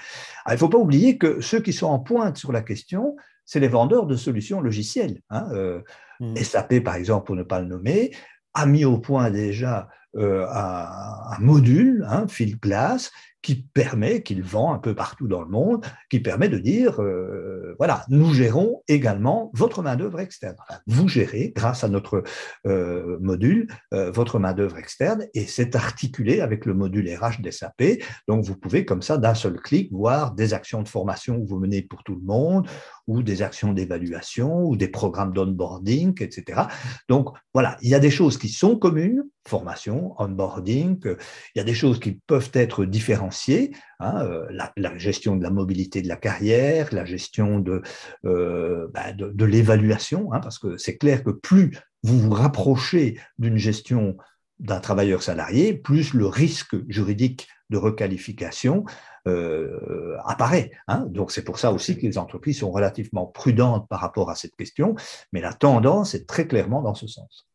il 0.47 0.53
ne 0.53 0.57
faut 0.57 0.69
pas 0.69 0.77
oublier 0.77 1.17
que 1.17 1.41
ceux 1.41 1.59
qui 1.59 1.73
sont 1.73 1.87
en 1.87 1.99
pointe 1.99 2.37
sur 2.37 2.51
la 2.51 2.61
question, 2.61 3.15
c'est 3.45 3.59
les 3.59 3.67
vendeurs 3.67 4.05
de 4.05 4.15
solutions 4.15 4.61
logicielles. 4.61 5.19
Hein, 5.29 5.47
euh, 5.51 5.81
mmh. 6.21 6.37
SAP, 6.37 6.79
par 6.79 6.95
exemple, 6.95 7.25
pour 7.25 7.35
ne 7.35 7.43
pas 7.43 7.59
le 7.59 7.67
nommer, 7.67 8.11
a 8.53 8.65
mis 8.65 8.85
au 8.85 8.97
point 8.97 9.29
déjà 9.29 9.89
euh, 10.17 10.45
un, 10.49 11.39
module, 11.39 12.05
hein, 12.07 12.27
Field 12.27 12.59
Glass, 12.59 13.11
qui 13.41 13.55
permet, 13.73 14.21
qu'il 14.21 14.43
vend 14.43 14.73
un 14.73 14.77
peu 14.77 14.93
partout 14.93 15.27
dans 15.27 15.41
le 15.41 15.49
monde, 15.49 15.85
qui 16.09 16.19
permet 16.19 16.49
de 16.49 16.59
dire, 16.59 17.01
euh, 17.01 17.75
voilà, 17.79 18.05
nous 18.09 18.33
gérons 18.33 18.83
également 18.87 19.51
votre 19.53 19.81
main-d'œuvre 19.81 20.19
externe. 20.19 20.55
vous 20.87 21.07
gérez, 21.07 21.51
grâce 21.55 21.83
à 21.83 21.89
notre 21.89 22.23
euh, 22.67 23.17
module, 23.19 23.67
euh, 23.93 24.11
votre 24.11 24.37
main-d'œuvre 24.37 24.77
externe, 24.77 25.25
et 25.33 25.45
c'est 25.45 25.75
articulé 25.75 26.41
avec 26.41 26.65
le 26.65 26.73
module 26.73 27.09
RH 27.09 27.41
d'SAP. 27.41 28.03
Donc, 28.27 28.45
vous 28.45 28.55
pouvez, 28.55 28.85
comme 28.85 29.01
ça, 29.01 29.17
d'un 29.17 29.35
seul 29.35 29.59
clic, 29.59 29.91
voir 29.91 30.33
des 30.33 30.53
actions 30.53 30.83
de 30.83 30.87
formation 30.87 31.41
que 31.41 31.47
vous 31.47 31.59
menez 31.59 31.81
pour 31.81 32.03
tout 32.03 32.15
le 32.15 32.21
monde, 32.21 32.67
ou 33.07 33.23
des 33.23 33.41
actions 33.41 33.73
d'évaluation, 33.73 34.63
ou 34.65 34.75
des 34.75 34.87
programmes 34.87 35.33
d'onboarding, 35.33 36.21
etc. 36.21 36.61
Donc, 37.09 37.29
voilà, 37.53 37.77
il 37.81 37.89
y 37.89 37.95
a 37.95 37.99
des 37.99 38.11
choses 38.11 38.37
qui 38.37 38.49
sont 38.49 38.77
communes, 38.77 39.23
formation, 39.47 40.13
onboarding, 40.17 40.99
il 41.03 41.57
y 41.57 41.59
a 41.59 41.63
des 41.63 41.73
choses 41.73 41.99
qui 41.99 42.13
peuvent 42.27 42.51
être 42.53 42.85
différenciées, 42.85 43.75
hein, 43.99 44.25
euh, 44.25 44.47
la, 44.75 44.97
gestion 44.97 45.35
de 45.35 45.43
la 45.43 45.49
mobilité 45.49 46.01
de 46.01 46.07
la 46.07 46.15
carrière, 46.15 46.89
la 46.91 47.05
gestion 47.05 47.59
de, 47.59 47.81
euh, 48.25 48.87
bah, 48.93 49.13
de, 49.13 49.45
l'évaluation, 49.45 50.31
hein, 50.33 50.39
parce 50.39 50.59
que 50.59 50.77
c'est 50.77 50.97
clair 50.97 51.23
que 51.23 51.31
plus 51.31 51.77
vous 52.03 52.19
vous 52.19 52.31
rapprochez 52.31 53.19
d'une 53.39 53.57
gestion 53.57 54.17
d'un 54.59 54.79
travailleur 54.79 55.23
salarié, 55.23 55.73
plus 55.73 56.13
le 56.13 56.27
risque 56.27 56.75
juridique 56.87 57.47
de 57.71 57.77
requalification 57.77 58.85
euh, 59.27 60.17
apparaît. 60.25 60.71
Hein. 60.87 61.05
Donc 61.09 61.31
c'est 61.31 61.43
pour 61.43 61.57
ça 61.57 61.71
aussi 61.71 61.97
que 61.97 62.05
les 62.05 62.17
entreprises 62.17 62.59
sont 62.59 62.71
relativement 62.71 63.25
prudentes 63.25 63.87
par 63.87 64.01
rapport 64.01 64.29
à 64.29 64.35
cette 64.35 64.55
question, 64.55 64.95
mais 65.31 65.41
la 65.41 65.53
tendance 65.53 66.13
est 66.13 66.27
très 66.27 66.47
clairement 66.47 66.81
dans 66.81 66.95
ce 66.95 67.07
sens. 67.07 67.47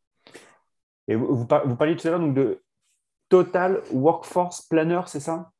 Et 1.09 1.15
vous, 1.15 1.37
vous 1.37 1.47
parliez 1.77 1.97
tout 1.97 2.07
à 2.07 2.11
l'heure 2.11 2.21
donc 2.21 2.35
de 2.35 2.63
Total 3.29 3.81
Workforce 3.93 4.63
Planner, 4.63 5.01
c'est 5.07 5.21
ça? 5.21 5.51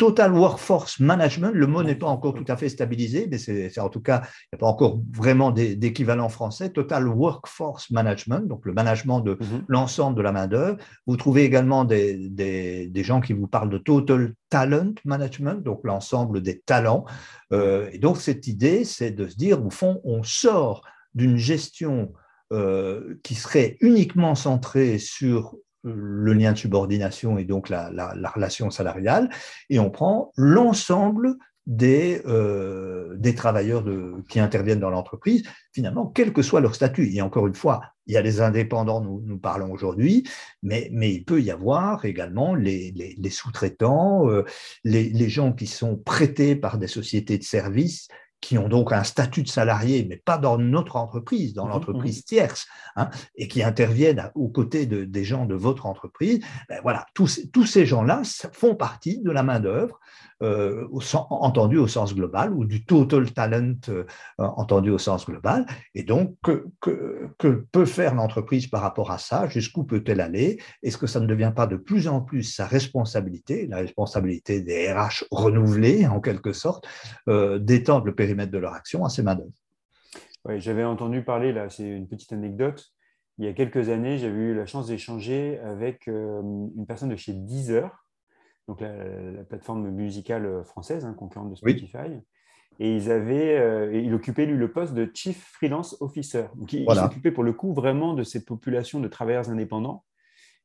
Total 0.00 0.32
Workforce 0.32 0.98
Management, 0.98 1.50
le 1.52 1.66
mot 1.66 1.82
n'est 1.82 1.94
pas 1.94 2.06
encore 2.06 2.32
tout 2.32 2.46
à 2.48 2.56
fait 2.56 2.70
stabilisé, 2.70 3.28
mais 3.30 3.36
c'est 3.36 3.78
en 3.78 3.90
tout 3.90 4.00
cas, 4.00 4.22
il 4.24 4.54
n'y 4.54 4.56
a 4.56 4.58
pas 4.58 4.66
encore 4.66 4.98
vraiment 5.12 5.50
d'équivalent 5.50 6.30
français. 6.30 6.70
Total 6.70 7.06
Workforce 7.06 7.90
Management, 7.90 8.48
donc 8.48 8.64
le 8.64 8.72
management 8.72 9.20
de 9.20 9.32
mhm. 9.32 9.64
l'ensemble 9.68 10.16
de 10.16 10.22
la 10.22 10.32
main-d'œuvre. 10.32 10.78
Vous 11.06 11.18
trouvez 11.18 11.44
également 11.44 11.84
des, 11.84 12.30
des, 12.30 13.04
gens 13.04 13.20
qui 13.20 13.34
vous 13.34 13.46
parlent 13.46 13.68
de 13.68 13.76
Total 13.76 14.32
Talent 14.48 14.94
Management, 15.04 15.62
donc 15.62 15.80
l'ensemble 15.84 16.40
des 16.40 16.60
talents. 16.60 17.04
Euh, 17.52 17.90
et 17.92 17.98
donc, 17.98 18.16
cette 18.16 18.46
idée, 18.46 18.86
c'est 18.86 19.10
de 19.10 19.28
se 19.28 19.36
dire, 19.36 19.62
au 19.62 19.68
fond, 19.68 20.00
on 20.04 20.22
sort 20.22 20.80
d'une 21.14 21.36
gestion 21.36 22.14
euh, 22.52 23.14
qui 23.22 23.34
serait 23.34 23.76
uniquement 23.80 24.34
centré 24.34 24.98
sur 24.98 25.54
le 25.82 26.32
lien 26.32 26.52
de 26.52 26.58
subordination 26.58 27.38
et 27.38 27.44
donc 27.44 27.68
la, 27.68 27.90
relation 28.34 28.70
salariale, 28.70 29.30
et 29.70 29.78
on 29.78 29.90
prend 29.90 30.32
l'ensemble 30.36 31.36
des, 31.66 32.20
euh, 32.26 33.14
des 33.16 33.34
travailleurs 33.34 33.84
de, 33.84 34.14
qui 34.28 34.40
interviennent 34.40 34.80
dans 34.80 34.90
l'entreprise, 34.90 35.44
finalement, 35.72 36.06
quel 36.06 36.32
que 36.32 36.42
soit 36.42 36.60
leur 36.60 36.74
statut. 36.74 37.14
Et 37.14 37.22
encore 37.22 37.46
une 37.46 37.54
fois, 37.54 37.82
il 38.06 38.14
y 38.14 38.16
a 38.16 38.22
les 38.22 38.40
indépendants, 38.40 39.00
nous, 39.00 39.22
nous 39.24 39.38
parlons 39.38 39.70
aujourd'hui, 39.70 40.24
mais, 40.62 40.88
mais 40.92 41.12
il 41.12 41.24
peut 41.24 41.40
y 41.40 41.50
avoir 41.50 42.04
également 42.04 42.54
les, 42.54 42.92
les, 43.16 43.30
sous-traitants, 43.30 44.28
euh, 44.28 44.44
les, 44.82 45.08
les 45.10 45.28
gens 45.28 45.52
qui 45.52 45.68
sont 45.68 45.96
prêtés 45.96 46.56
par 46.56 46.78
des 46.78 46.88
sociétés 46.88 47.38
de 47.38 47.44
services 47.44 48.08
qui 48.40 48.58
ont 48.58 48.68
donc 48.68 48.92
un 48.92 49.04
statut 49.04 49.42
de 49.42 49.48
salarié, 49.48 50.06
mais 50.08 50.16
pas 50.16 50.38
dans 50.38 50.58
notre 50.58 50.96
entreprise, 50.96 51.54
dans 51.54 51.66
mhm, 51.66 51.72
l'entreprise 51.72 52.18
mhm. 52.18 52.22
tierce, 52.22 52.66
hein, 52.96 53.10
et 53.36 53.48
qui 53.48 53.62
interviennent 53.62 54.30
aux 54.34 54.48
côtés 54.48 54.86
de, 54.86 55.04
des 55.04 55.24
gens 55.24 55.46
de 55.46 55.54
votre 55.54 55.86
entreprise, 55.86 56.40
ben 56.68 56.80
voilà, 56.82 57.06
tous, 57.14 57.40
tous 57.52 57.66
ces 57.66 57.86
gens-là 57.86 58.22
font 58.52 58.74
partie 58.74 59.20
de 59.20 59.30
la 59.30 59.42
main-d'œuvre 59.42 60.00
euh, 60.42 60.88
entendu 61.28 61.76
au 61.76 61.86
sens 61.86 62.14
global, 62.14 62.54
ou 62.54 62.64
du 62.64 62.86
total 62.86 63.30
talent 63.32 63.74
euh, 63.90 64.04
entendu 64.38 64.88
au 64.88 64.96
sens 64.96 65.26
global. 65.26 65.66
Et 65.94 66.02
donc, 66.02 66.34
que, 66.42 66.66
que, 66.80 67.66
peut 67.70 67.84
faire 67.84 68.14
l'entreprise 68.14 68.66
par 68.66 68.80
rapport 68.80 69.10
à 69.10 69.18
ça 69.18 69.48
Jusqu'où 69.48 69.84
peut-elle 69.84 70.22
aller 70.22 70.58
Est-ce 70.82 70.96
que 70.96 71.06
ça 71.06 71.20
ne 71.20 71.26
devient 71.26 71.52
pas 71.54 71.66
de 71.66 71.76
plus 71.76 72.08
en 72.08 72.22
plus 72.22 72.44
sa 72.44 72.64
responsabilité, 72.64 73.66
la 73.66 73.78
responsabilité 73.78 74.62
des 74.62 74.90
RH 74.90 75.24
renouvelés 75.30 76.06
en 76.06 76.20
quelque 76.20 76.54
sorte, 76.54 76.88
euh, 77.28 77.58
d'étendre 77.58 78.06
le 78.06 78.14
périmètre 78.14 78.29
de 78.34 78.58
leur 78.58 78.74
action 78.74 79.04
à 79.04 79.08
ces 79.08 79.22
main-d'œuvre 79.22 79.52
oui, 80.46 80.60
J'avais 80.60 80.84
entendu 80.84 81.22
parler, 81.22 81.52
là, 81.52 81.68
c'est 81.68 81.88
une 81.88 82.08
petite 82.08 82.32
anecdote. 82.32 82.92
Il 83.38 83.44
y 83.44 83.48
a 83.48 83.52
quelques 83.52 83.88
années, 83.90 84.18
j'avais 84.18 84.38
eu 84.38 84.54
la 84.54 84.66
chance 84.66 84.86
d'échanger 84.86 85.58
avec 85.58 86.06
une 86.06 86.84
personne 86.86 87.10
de 87.10 87.16
chez 87.16 87.32
Deezer 87.32 88.06
donc 88.70 88.80
la, 88.80 89.42
plateforme 89.48 89.90
musicale 89.90 90.62
française, 90.64 91.04
hein, 91.04 91.12
concurrente 91.12 91.50
de 91.50 91.56
Spotify. 91.56 92.22
et 92.78 92.94
ils 92.94 93.10
avaient, 93.10 94.00
il 94.00 94.14
occupait 94.14 94.46
lui 94.46 94.56
le 94.56 94.70
poste 94.70 94.94
de 94.94 95.10
Chief 95.12 95.44
Freelance 95.54 95.96
Officer. 96.00 96.44
Donc, 96.54 96.72
il, 96.72 96.88
s'occupait 96.88 97.32
pour 97.32 97.42
le 97.42 97.52
coup 97.52 97.74
vraiment 97.74 98.14
de 98.14 98.22
cette 98.22 98.46
population 98.46 99.00
de 99.00 99.08
travailleurs 99.08 99.50
indépendants, 99.50 100.04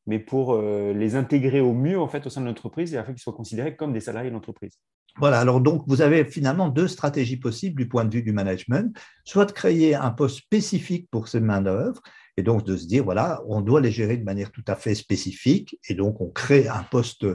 mais 0.08 0.20
pour 0.20 0.62
les 0.62 1.16
intégrer 1.16 1.62
au 1.62 1.74
mieux 1.74 2.00
en 2.00 2.08
fait 2.08 2.26
au 2.26 2.30
sein 2.30 2.42
de 2.42 2.46
l'entreprise 2.46 2.94
et 2.94 2.98
afin 2.98 3.14
qu'ils 3.14 3.22
soient 3.22 3.34
considérés 3.34 3.76
comme 3.76 3.94
des 3.94 4.00
salariés 4.00 4.30
de 4.30 4.36
l'entreprise. 4.36 4.80
Voilà, 5.18 5.40
alors 5.40 5.62
donc 5.62 5.84
vous 5.88 6.02
avez 6.02 6.26
finalement 6.26 6.68
deux 6.68 6.90
stratégies 6.90 7.38
possibles 7.38 7.82
du 7.82 7.88
point 7.88 8.04
de 8.04 8.14
vue 8.14 8.22
du 8.22 8.34
management, 8.34 8.96
soit 9.24 9.46
de 9.46 9.54
créer 9.54 9.96
un 9.96 10.12
poste 10.12 10.40
spécifique 10.40 11.08
pour 11.10 11.30
ces 11.30 11.40
main-d'œuvre, 11.40 12.02
et 12.36 12.44
donc 12.44 12.66
de 12.66 12.76
se 12.76 12.86
dire, 12.86 13.06
voilà, 13.06 13.42
on 13.48 13.62
doit 13.62 13.80
les 13.80 13.92
gérer 13.92 14.18
de 14.18 14.26
manière 14.26 14.52
tout 14.52 14.64
à 14.68 14.76
fait 14.76 14.94
spécifique, 14.94 15.80
et 15.88 15.94
donc 15.94 16.20
on 16.20 16.30
crée 16.30 16.68
un 16.68 16.84
poste 16.84 17.26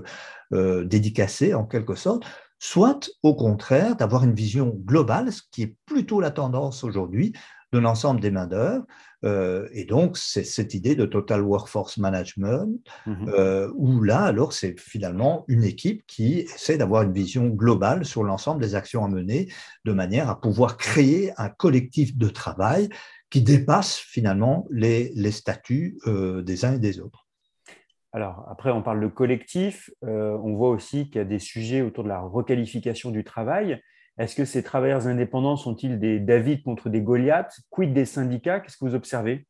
euh, 0.52 0.84
dédicacé 0.84 1.54
en 1.54 1.64
quelque 1.64 1.94
sorte, 1.94 2.24
soit 2.58 3.08
au 3.22 3.34
contraire 3.34 3.96
d'avoir 3.96 4.24
une 4.24 4.34
vision 4.34 4.76
globale, 4.84 5.32
ce 5.32 5.40
qui 5.50 5.62
est 5.62 5.76
plutôt 5.86 6.20
la 6.20 6.30
tendance 6.30 6.84
aujourd'hui 6.84 7.32
de 7.72 7.78
l'ensemble 7.78 8.20
des 8.20 8.30
main-d'œuvre, 8.30 8.84
euh, 9.24 9.68
et 9.72 9.84
donc, 9.84 10.16
c'est 10.16 10.44
cette 10.44 10.74
idée 10.74 10.94
de 10.94 11.04
Total 11.04 11.42
Workforce 11.42 11.98
Management, 11.98 12.68
mhm. 13.06 13.28
euh, 13.28 13.70
où 13.74 14.02
là, 14.02 14.22
alors, 14.22 14.52
c'est 14.52 14.78
finalement 14.78 15.44
une 15.48 15.64
équipe 15.64 16.06
qui 16.06 16.40
essaie 16.40 16.78
d'avoir 16.78 17.02
une 17.02 17.12
vision 17.12 17.48
globale 17.48 18.04
sur 18.04 18.24
l'ensemble 18.24 18.62
des 18.62 18.74
actions 18.74 19.04
à 19.04 19.08
mener, 19.08 19.52
de 19.84 19.92
manière 19.92 20.30
à 20.30 20.40
pouvoir 20.40 20.76
créer 20.76 21.32
un 21.36 21.48
collectif 21.48 22.16
de 22.16 22.28
travail 22.28 22.88
qui 23.28 23.42
dépasse 23.42 23.96
finalement 23.96 24.66
les, 24.70 25.30
statuts 25.30 25.98
euh, 26.06 26.42
des 26.42 26.64
uns 26.64 26.74
et 26.74 26.78
des 26.78 27.00
autres. 27.00 27.26
Alors, 28.12 28.44
après, 28.50 28.70
on 28.70 28.82
parle 28.82 29.00
de 29.00 29.06
collectif. 29.06 29.88
on 30.02 30.54
voit 30.54 30.70
aussi 30.70 31.06
qu'il 31.06 31.16
y 31.16 31.20
a 31.20 31.24
des 31.24 31.38
sujets 31.38 31.80
autour 31.80 32.02
de 32.02 32.08
la 32.08 32.18
requalification 32.18 33.12
du 33.12 33.22
travail. 33.22 33.80
Est-ce 34.20 34.36
que 34.36 34.44
ces 34.44 34.62
travailleurs 34.62 35.06
indépendants 35.06 35.56
sont-ils 35.56 35.98
des 35.98 36.20
David 36.20 36.62
contre 36.62 36.90
des 36.90 37.00
Goliaths 37.00 37.60
Quid 37.70 37.94
des 37.94 38.04
syndicats? 38.04 38.60
Qu'est-ce 38.60 38.76
que 38.76 38.84
vous 38.84 38.94
observez? 38.94 39.46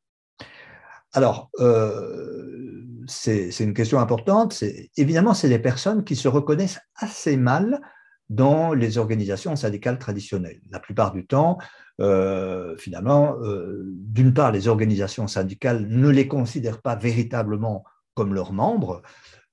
Alors, 1.12 1.50
euh, 1.58 2.84
c'est 3.08 3.50
une 3.58 3.74
question 3.74 3.98
importante. 3.98 4.62
Évidemment, 4.96 5.34
c'est 5.34 5.48
des 5.48 5.58
personnes 5.58 6.04
qui 6.04 6.14
se 6.14 6.28
reconnaissent 6.28 6.78
assez 6.94 7.36
mal 7.36 7.80
dans 8.28 8.72
les 8.72 8.96
organisations 8.96 9.56
syndicales 9.56 9.98
traditionnelles. 9.98 10.60
La 10.70 10.78
plupart 10.78 11.10
du 11.10 11.26
temps, 11.26 11.58
euh, 12.00 12.76
finalement, 12.76 13.38
euh, 13.42 13.82
d'une 13.84 14.32
part, 14.32 14.52
les 14.52 14.68
organisations 14.68 15.26
syndicales 15.26 15.84
ne 15.88 16.08
les 16.08 16.28
considèrent 16.28 16.80
pas 16.80 16.94
véritablement 16.94 17.82
comme 18.14 18.34
leurs 18.34 18.52
membres, 18.52 19.02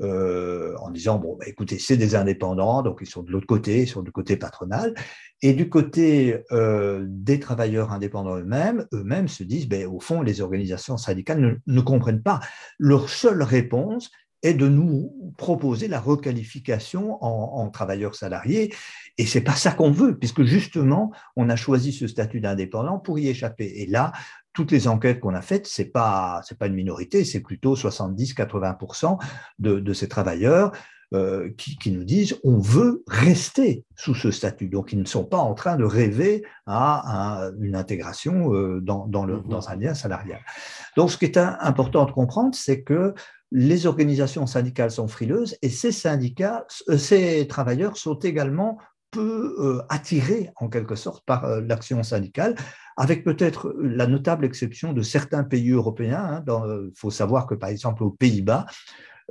euh, 0.01 0.75
en 0.79 0.91
disant 0.91 1.17
bon, 1.17 1.35
bah, 1.37 1.45
écoutez, 1.47 1.79
c'est 1.79 1.97
des 1.97 2.15
indépendants, 2.15 2.83
donc 2.83 2.99
ils 3.01 3.07
sont 3.07 3.23
de 3.23 3.31
l'autre 3.31 3.47
côté, 3.47 3.81
ils 3.83 3.87
sont 3.87 4.03
du 4.03 4.11
côté 4.11 4.37
patronal. 4.37 4.93
Et 5.41 5.53
du 5.53 5.69
côté 5.69 6.43
euh, 6.51 7.05
des 7.07 7.39
travailleurs 7.39 7.91
indépendants 7.91 8.37
eux-mêmes, 8.37 8.85
eux-mêmes 8.93 9.27
se 9.27 9.43
disent 9.43 9.67
ben, 9.67 9.87
au 9.87 9.99
fond, 9.99 10.21
les 10.21 10.41
organisations 10.41 10.97
syndicales 10.97 11.59
ne, 11.65 11.81
comprennent 11.81 12.23
pas. 12.23 12.39
Leur 12.79 13.09
seule 13.09 13.41
réponse 13.41 14.11
est 14.43 14.53
de 14.53 14.67
nous 14.67 15.33
proposer 15.37 15.87
la 15.87 15.99
requalification 15.99 17.23
en, 17.23 17.63
en 17.63 17.69
travailleurs 17.69 18.15
salariés. 18.15 18.73
Et 19.17 19.25
c'est 19.25 19.41
pas 19.41 19.55
ça 19.55 19.71
qu'on 19.71 19.91
veut, 19.91 20.17
puisque 20.17 20.43
justement, 20.43 21.11
on 21.35 21.49
a 21.49 21.55
choisi 21.55 21.91
ce 21.91 22.05
statut 22.05 22.39
d'indépendant 22.39 22.99
pour 22.99 23.17
y 23.17 23.29
échapper. 23.29 23.81
Et 23.81 23.87
là, 23.87 24.11
toutes 24.57 24.71
les 24.71 24.87
enquêtes 24.87 25.19
qu'on 25.19 25.35
a 25.35 25.43
faites, 25.43 25.67
ce 25.67 25.83
n'est 25.83 25.87
pas, 25.87 26.41
pas 26.57 26.65
une 26.65 26.73
minorité, 26.73 27.23
c'est 27.23 27.41
plutôt 27.41 27.75
70-80% 27.75 29.21
de, 29.59 29.79
de, 29.79 29.93
ces 29.93 30.07
travailleurs 30.07 30.71
euh, 31.13 31.51
qui, 31.59 31.77
qui, 31.77 31.91
nous 31.91 32.03
disent 32.03 32.39
on 32.43 32.57
veut 32.57 33.03
rester 33.07 33.85
sous 33.95 34.15
ce 34.15 34.31
statut. 34.31 34.67
Donc, 34.67 34.93
ils 34.93 34.99
ne 34.99 35.05
sont 35.05 35.25
pas 35.25 35.37
en 35.37 35.53
train 35.53 35.75
de 35.75 35.83
rêver 35.83 36.43
à, 36.65 37.51
une 37.61 37.75
intégration 37.75 38.51
euh, 38.51 38.81
dans, 38.81 39.05
dans, 39.05 39.25
le, 39.25 39.37
mmh 39.37 39.47
dans, 39.47 39.69
un 39.69 39.75
lien 39.75 39.93
salarial. 39.93 40.39
Donc, 40.95 41.11
ce 41.11 41.19
qui 41.19 41.25
est 41.25 41.37
important 41.37 42.05
de 42.05 42.11
comprendre, 42.11 42.55
c'est 42.55 42.81
que 42.81 43.13
les 43.51 43.85
organisations 43.85 44.47
syndicales 44.47 44.89
sont 44.89 45.07
frileuses 45.07 45.55
et 45.61 45.69
ces 45.69 45.91
syndicats, 45.91 46.65
euh, 46.89 46.97
ces 46.97 47.45
travailleurs 47.47 47.95
sont 47.95 48.17
également 48.17 48.79
peu 49.11 49.81
attirés 49.87 50.51
en 50.57 50.67
quelque 50.67 50.95
sorte 50.95 51.25
par 51.25 51.61
l'action 51.61 52.03
syndicale 52.03 52.55
avec 52.97 53.23
peut-être 53.23 53.75
la 53.79 54.07
notable 54.07 54.43
exception 54.43 54.91
de 54.91 55.01
certains 55.03 55.43
pays 55.43 55.71
européens. 55.71 56.43
Il 56.45 56.51
hein, 56.51 56.89
faut 56.95 57.11
savoir 57.11 57.45
que, 57.45 57.55
par 57.55 57.69
exemple, 57.69 58.03
aux 58.03 58.09
Pays-Bas, 58.09 58.65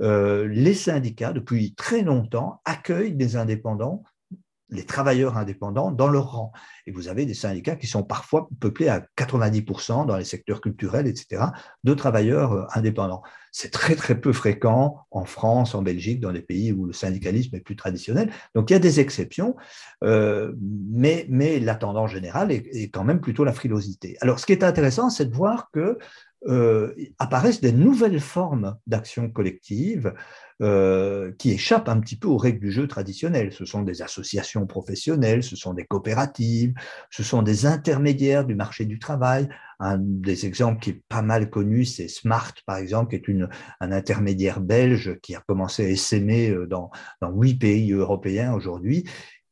euh, 0.01 0.47
les 0.49 0.75
syndicats, 0.75 1.33
depuis 1.33 1.75
très 1.75 2.03
longtemps, 2.03 2.61
accueillent 2.65 3.15
des 3.15 3.37
indépendants 3.37 4.05
les 4.71 4.85
travailleurs 4.85 5.37
indépendants 5.37 5.91
dans 5.91 6.09
leur 6.09 6.33
rang. 6.33 6.53
Et 6.87 6.91
vous 6.91 7.09
avez 7.09 7.25
des 7.25 7.35
syndicats 7.35 7.77
qui 7.77 7.87
sont 7.87 8.03
parfois 8.03 8.49
peuplés 8.61 8.89
à 8.89 9.05
90% 9.17 10.07
dans 10.07 10.17
les 10.17 10.25
secteurs 10.25 10.61
culturels, 10.61 11.07
etc., 11.07 11.45
de 11.85 11.95
travailleurs 11.95 12.53
euh, 12.53 12.65
indépendants. 12.75 13.23
C'est 13.53 13.71
très, 13.71 13.95
très 13.95 14.21
peu 14.21 14.33
fréquent 14.33 15.07
en 15.11 15.25
France, 15.25 15.75
en 15.75 15.83
Belgique, 15.83 16.21
dans 16.21 16.33
les 16.33 16.43
pays 16.43 16.73
où 16.73 16.85
le 16.85 16.93
syndicalisme 16.93 17.55
est 17.55 17.61
plus 17.61 17.77
traditionnel. 17.77 18.31
Donc 18.55 18.71
il 18.71 18.75
y 18.75 18.77
a 18.77 18.81
des 18.81 19.01
exceptions, 19.01 19.57
euh, 20.05 20.53
mais, 20.61 21.27
mais 21.29 21.61
la 21.61 21.77
tendance 21.77 22.11
générale 22.11 22.51
est, 22.51 22.67
est, 22.73 22.91
quand 22.91 23.05
même 23.05 23.21
plutôt 23.21 23.45
la 23.45 23.53
frilosité. 23.53 24.17
Alors 24.21 24.41
ce 24.41 24.47
qui 24.47 24.53
est 24.53 24.65
intéressant, 24.65 25.11
c'est 25.11 25.27
de 25.27 25.35
voir 25.35 25.71
que 25.71 25.99
euh, 26.49 26.95
apparaissent 27.19 27.61
des 27.61 27.73
nouvelles 27.73 28.21
formes 28.21 28.77
d'action 28.87 29.31
collective 29.31 30.15
euh, 30.63 31.33
qui 31.39 31.51
échappent 31.51 31.89
un 31.89 32.01
petit 32.01 32.17
peu 32.17 32.29
aux 32.29 32.37
règles 32.37 32.61
du 32.61 32.71
jeu 32.71 32.87
traditionnel. 32.89 33.53
Ce 33.53 33.65
sont 33.65 33.83
des 33.83 34.01
associations 34.01 34.67
professionnelles, 34.67 35.43
ce 35.43 35.57
sont 35.57 35.75
des 35.75 35.85
coopératives, 35.85 36.73
ce 37.11 37.23
sont 37.23 37.43
des 37.43 37.67
intermédiaires 37.67 38.45
du 38.45 38.55
marché 38.55 38.87
du 38.87 38.99
travail. 38.99 39.49
Un 39.81 39.99
des 39.99 40.47
exemples 40.47 40.81
qui 40.81 40.91
est 40.91 41.03
pas 41.09 41.21
mal 41.21 41.51
connu, 41.51 41.85
c'est 41.85 42.09
Smart, 42.09 42.55
par 42.65 42.79
exemple, 42.79 43.11
qui 43.11 43.17
est 43.17 43.29
une, 43.29 43.51
un 43.81 43.93
intermédiaire 43.93 44.61
belge 44.61 45.19
qui 45.21 45.35
a 45.35 45.43
commencé 45.47 45.85
à 45.85 45.89
essaimer 45.89 46.51
euh, 46.51 46.67
dans 46.67 46.91
huit 47.23 47.57
pays 47.57 47.93
européens 47.93 48.55
aujourd'hui 48.55 49.05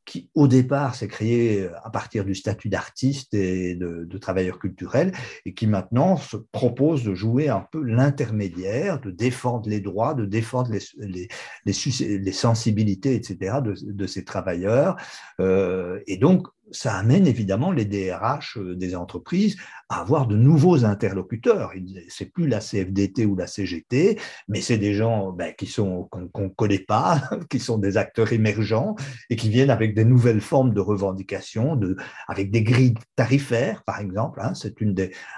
qui 0.05 0.29
au 0.35 0.47
départ 0.47 0.95
s'est 0.95 1.07
créé 1.07 1.63
euh, 1.63 1.71
à 1.83 1.89
partir 1.89 2.25
du 2.25 2.35
statut 2.35 2.69
d'artiste 2.69 3.33
et 3.33 3.75
de, 3.75 4.05
de, 4.05 4.17
travailleur 4.17 4.59
culturel 4.59 5.11
et 5.45 5.53
qui 5.53 5.67
maintenant 5.67 6.15
se 6.15 6.37
propose 6.37 7.03
de 7.03 7.13
jouer 7.13 7.49
un 7.49 7.65
peu 7.71 7.81
l'intermédiaire, 7.81 9.01
de 9.01 9.11
défendre 9.11 9.67
les 9.67 9.81
droits, 9.81 10.13
de 10.13 10.25
défendre 10.25 10.71
les, 10.71 10.79
les, 10.97 11.27
les, 11.65 12.17
les 12.19 12.31
sensibilités, 12.31 13.15
etc. 13.15 13.57
de, 13.63 13.75
de 13.81 14.07
ces 14.07 14.23
travailleurs. 14.23 14.95
Euh, 15.39 15.99
et 16.07 16.17
donc, 16.17 16.47
ça 16.75 16.95
amène 16.95 17.25
évidemment 17.27 17.71
les 17.71 17.85
DRH 17.85 18.57
euh, 18.57 18.75
des 18.75 18.95
entreprises 18.95 19.55
à 19.89 20.01
avoir 20.01 20.27
de 20.27 20.35
nouveaux 20.35 20.83
interlocuteurs. 20.83 21.71
C'est 22.09 22.31
plus 22.31 22.47
la 22.47 22.59
CFDT 22.59 23.25
ou 23.25 23.35
la 23.35 23.47
CGT, 23.47 24.19
mais 24.47 24.61
c'est 24.61 24.77
des 24.77 24.93
gens 24.93 25.31
ben, 25.31 25.53
qui 25.57 25.67
sont 25.67 26.09
qu'on 26.11 26.43
ne 26.43 26.47
connaît 26.49 26.79
pas, 26.79 27.21
qui 27.49 27.59
sont 27.59 27.77
des 27.77 27.97
acteurs 27.97 28.33
émergents 28.33 28.95
et 29.29 29.35
qui 29.35 29.49
viennent 29.49 29.69
avec 29.69 29.95
des 29.95 30.05
nouvelles 30.05 30.41
formes 30.41 30.73
de 30.73 30.79
revendications, 30.79 31.79
avec 32.27 32.51
des 32.51 32.63
grilles 32.63 32.95
tarifaires, 33.15 33.83
par 33.83 33.99
exemple. 33.99 34.39
Hein, 34.41 34.53
c'est 34.55 34.75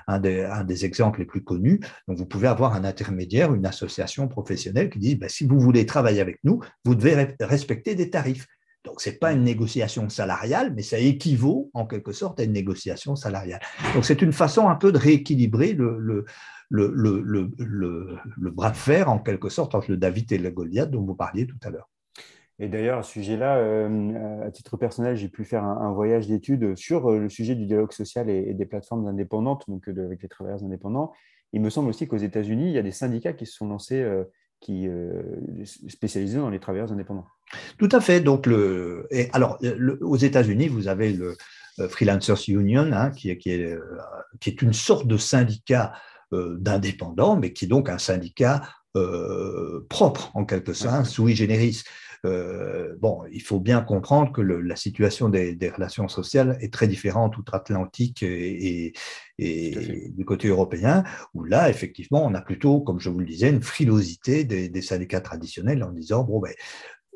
un 0.08 0.19
des 0.19 0.86
exemples 0.86 1.19
les 1.19 1.26
plus 1.26 1.43
connus. 1.43 1.80
Donc, 2.08 2.17
vous 2.17 2.26
pouvez 2.26 2.47
avoir 2.47 2.73
un 2.73 2.84
intermédiaire, 2.84 3.54
une 3.54 3.65
association 3.65 4.28
professionnelle 4.28 4.89
qui 4.89 5.00
dit 5.00 5.15
ben, 5.15 5.30
si 5.30 5.45
vous 5.45 5.60
voulez 5.60 5.86
travailler 5.86 6.21
avec 6.21 6.39
nous, 6.43 6.60
vous 6.86 6.95
devez 6.95 7.36
respecter 7.39 7.95
des 7.95 8.10
tarifs. 8.10 8.47
Donc, 8.88 9.02
ce 9.02 9.10
n'est 9.10 9.17
pas 9.17 9.34
une 9.34 9.43
négociation 9.43 10.08
salariale, 10.08 10.73
mais 10.73 10.82
ça 10.82 10.97
équivaut 10.97 11.69
en 11.73 11.86
quelque 11.86 12.13
sorte 12.13 12.39
à 12.39 12.43
une 12.43 12.54
négociation 12.54 13.15
salariale. 13.15 13.60
Donc, 13.93 14.06
c'est 14.06 14.21
une 14.21 14.32
façon 14.32 14.69
un 14.69 14.76
peu 14.76 14.93
de 14.93 14.97
rééquilibrer 14.97 15.73
le, 15.73 15.97
le, 16.00 16.26
le, 16.69 17.52
le, 17.58 18.52
bras 18.52 18.71
de 18.71 18.78
fer, 18.78 19.10
en 19.10 19.19
quelque 19.19 19.50
sorte, 19.50 19.76
entre 19.76 19.91
le 19.91 19.97
David 19.97 20.32
et 20.32 20.38
le 20.38 20.50
Goliath 20.50 20.89
dont 20.89 21.04
vous 21.04 21.15
parliez 21.15 21.45
tout 21.45 21.60
à 21.63 21.69
l'heure. 21.69 21.89
Et 22.60 22.69
d'ailleurs, 22.69 23.00
à 23.00 23.04
ce 23.04 23.12
sujet-là, 23.12 23.58
euh, 23.58 24.47
à 24.47 24.52
titre 24.52 24.78
personnel, 24.78 25.15
j'ai 25.15 25.30
pu 25.30 25.43
faire 25.43 25.63
un, 25.63 25.91
voyage 25.91 26.28
d'études 26.28 26.76
sur 26.76 27.12
euh, 27.12 27.19
le 27.19 27.30
sujet 27.30 27.54
du 27.54 27.65
dialogue 27.65 27.91
social 27.91 28.30
et, 28.30 28.54
des 28.54 28.65
plateformes 28.65 29.06
indépendantes, 29.06 29.65
donc 29.67 29.88
avec 29.88 30.23
les 30.23 30.30
travailleurs 30.30 30.63
indépendants. 30.63 31.13
Il 31.54 31.62
me 31.62 31.69
semble 31.69 31.89
aussi 31.89 32.08
qu'aux 32.08 32.17
États-Unis, 32.17 32.69
il 32.69 32.73
y 32.73 32.80
a 32.80 32.84
des 32.84 32.91
syndicats 32.91 33.34
qui 33.34 33.45
se 33.45 33.54
sont 33.54 33.67
lancés 33.67 34.02
euh, 34.02 34.23
qui 34.60 34.88
euh, 34.88 35.22
spécialisé 35.88 36.38
dans 36.38 36.50
les 36.50 36.60
travailleurs 36.60 36.91
indépendants. 36.91 37.28
Tout 37.78 37.89
à 37.91 38.02
fait. 38.02 38.22
Donc, 38.22 38.46
le, 38.46 39.08
et 39.12 39.30
alors, 39.34 39.60
aux 40.02 40.17
États-Unis, 40.17 40.67
vous 40.67 40.88
avez 40.88 41.13
le 41.13 41.38
euh, 41.80 41.88
Freelancers 41.88 42.50
Union, 42.50 42.89
hein, 42.91 43.12
qui, 43.12 43.30
est, 43.30 43.38
qui, 43.38 43.52
est, 43.52 43.63
euh, 43.63 43.80
qui, 44.39 44.50
est, 44.50 44.62
une 44.62 44.74
sorte 44.74 45.08
de 45.08 45.17
syndicat 45.17 45.93
d'indépendants, 46.34 47.38
mais 47.38 47.54
qui 47.54 47.63
est 47.63 47.70
donc 47.70 47.88
un 47.88 47.98
syndicat 47.98 48.62
propre, 49.88 50.32
en 50.34 50.43
quelque 50.43 50.74
sorte, 50.74 51.06
sui 51.06 51.38
generis. 51.38 51.84
Euh, 52.25 52.95
bon, 52.99 53.23
il 53.32 53.41
faut 53.41 53.60
bien 53.60 53.82
comprendre 53.82 54.32
que 54.32 54.41
la 54.41 54.75
situation 54.75 55.30
des, 55.30 55.58
relations 55.69 56.08
sociales 56.08 56.58
est 56.62 56.73
très 56.73 56.88
différente 56.88 57.38
outre-Atlantique 57.38 58.23
et, 58.23 58.93
du 59.39 60.25
côté 60.25 60.47
européen, 60.47 61.03
où 61.34 61.43
là, 61.43 61.69
effectivement, 61.69 62.25
on 62.25 62.34
a 62.34 62.41
plutôt, 62.41 62.82
comme 62.82 62.99
je 62.99 63.10
vous 63.10 63.19
le 63.19 63.25
disais, 63.25 63.49
une 63.49 63.62
frilosité 63.62 64.43
des, 64.45 64.82
syndicats 64.82 65.21
traditionnels 65.21 65.84
en 65.84 65.91
disant, 65.91 66.23
bon, 66.23 66.39
ben, 66.39 66.53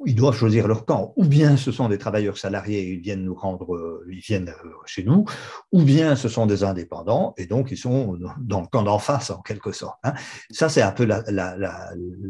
ils 0.05 0.15
doivent 0.15 0.35
choisir 0.35 0.67
leur 0.67 0.85
camp. 0.85 1.13
Ou 1.15 1.25
bien 1.25 1.57
ce 1.57 1.71
sont 1.71 1.89
des 1.89 1.97
travailleurs 1.97 2.37
salariés 2.37 2.79
et 2.79 2.93
ils 2.93 2.99
viennent 2.99 3.23
nous 3.23 3.35
rendre, 3.35 3.75
euh, 3.75 4.05
ils 4.09 4.19
viennent 4.19 4.49
euh, 4.49 4.69
chez 4.85 5.03
nous, 5.03 5.25
ou 5.71 5.83
bien 5.83 6.15
ce 6.15 6.29
sont 6.29 6.45
des 6.45 6.63
indépendants 6.63 7.33
et 7.37 7.45
donc 7.45 7.71
ils 7.71 7.77
sont 7.77 8.17
dans 8.39 8.61
le 8.61 8.67
camp 8.67 8.83
d'en 8.83 8.99
face 8.99 9.29
en 9.29 9.41
quelque 9.41 9.71
sorte. 9.71 9.99
Hein. 10.03 10.13
Ça, 10.49 10.69
c'est 10.69 10.81
un 10.81 10.91
peu 10.91 11.05
la, 11.05 11.21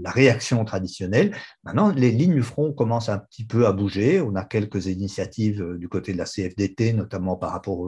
réaction 0.06 0.66
traditionnelle. 0.66 1.34
Maintenant, 1.64 1.92
les 1.96 2.12
lignes 2.12 2.36
du 2.36 2.44
front 2.44 2.74
commencent 2.74 3.10
un 3.10 3.18
petit 3.18 3.46
peu 3.46 3.66
à 3.66 3.72
bouger. 3.72 4.20
On 4.20 4.36
a 4.36 4.44
quelques 4.44 4.88
initiatives 4.88 5.62
euh, 5.62 5.78
du 5.78 5.88
côté 5.88 6.14
de 6.14 6.18
la 6.18 6.26
CFDT, 6.26 6.94
notamment 6.94 7.36
par 7.36 7.52
rapport 7.52 7.80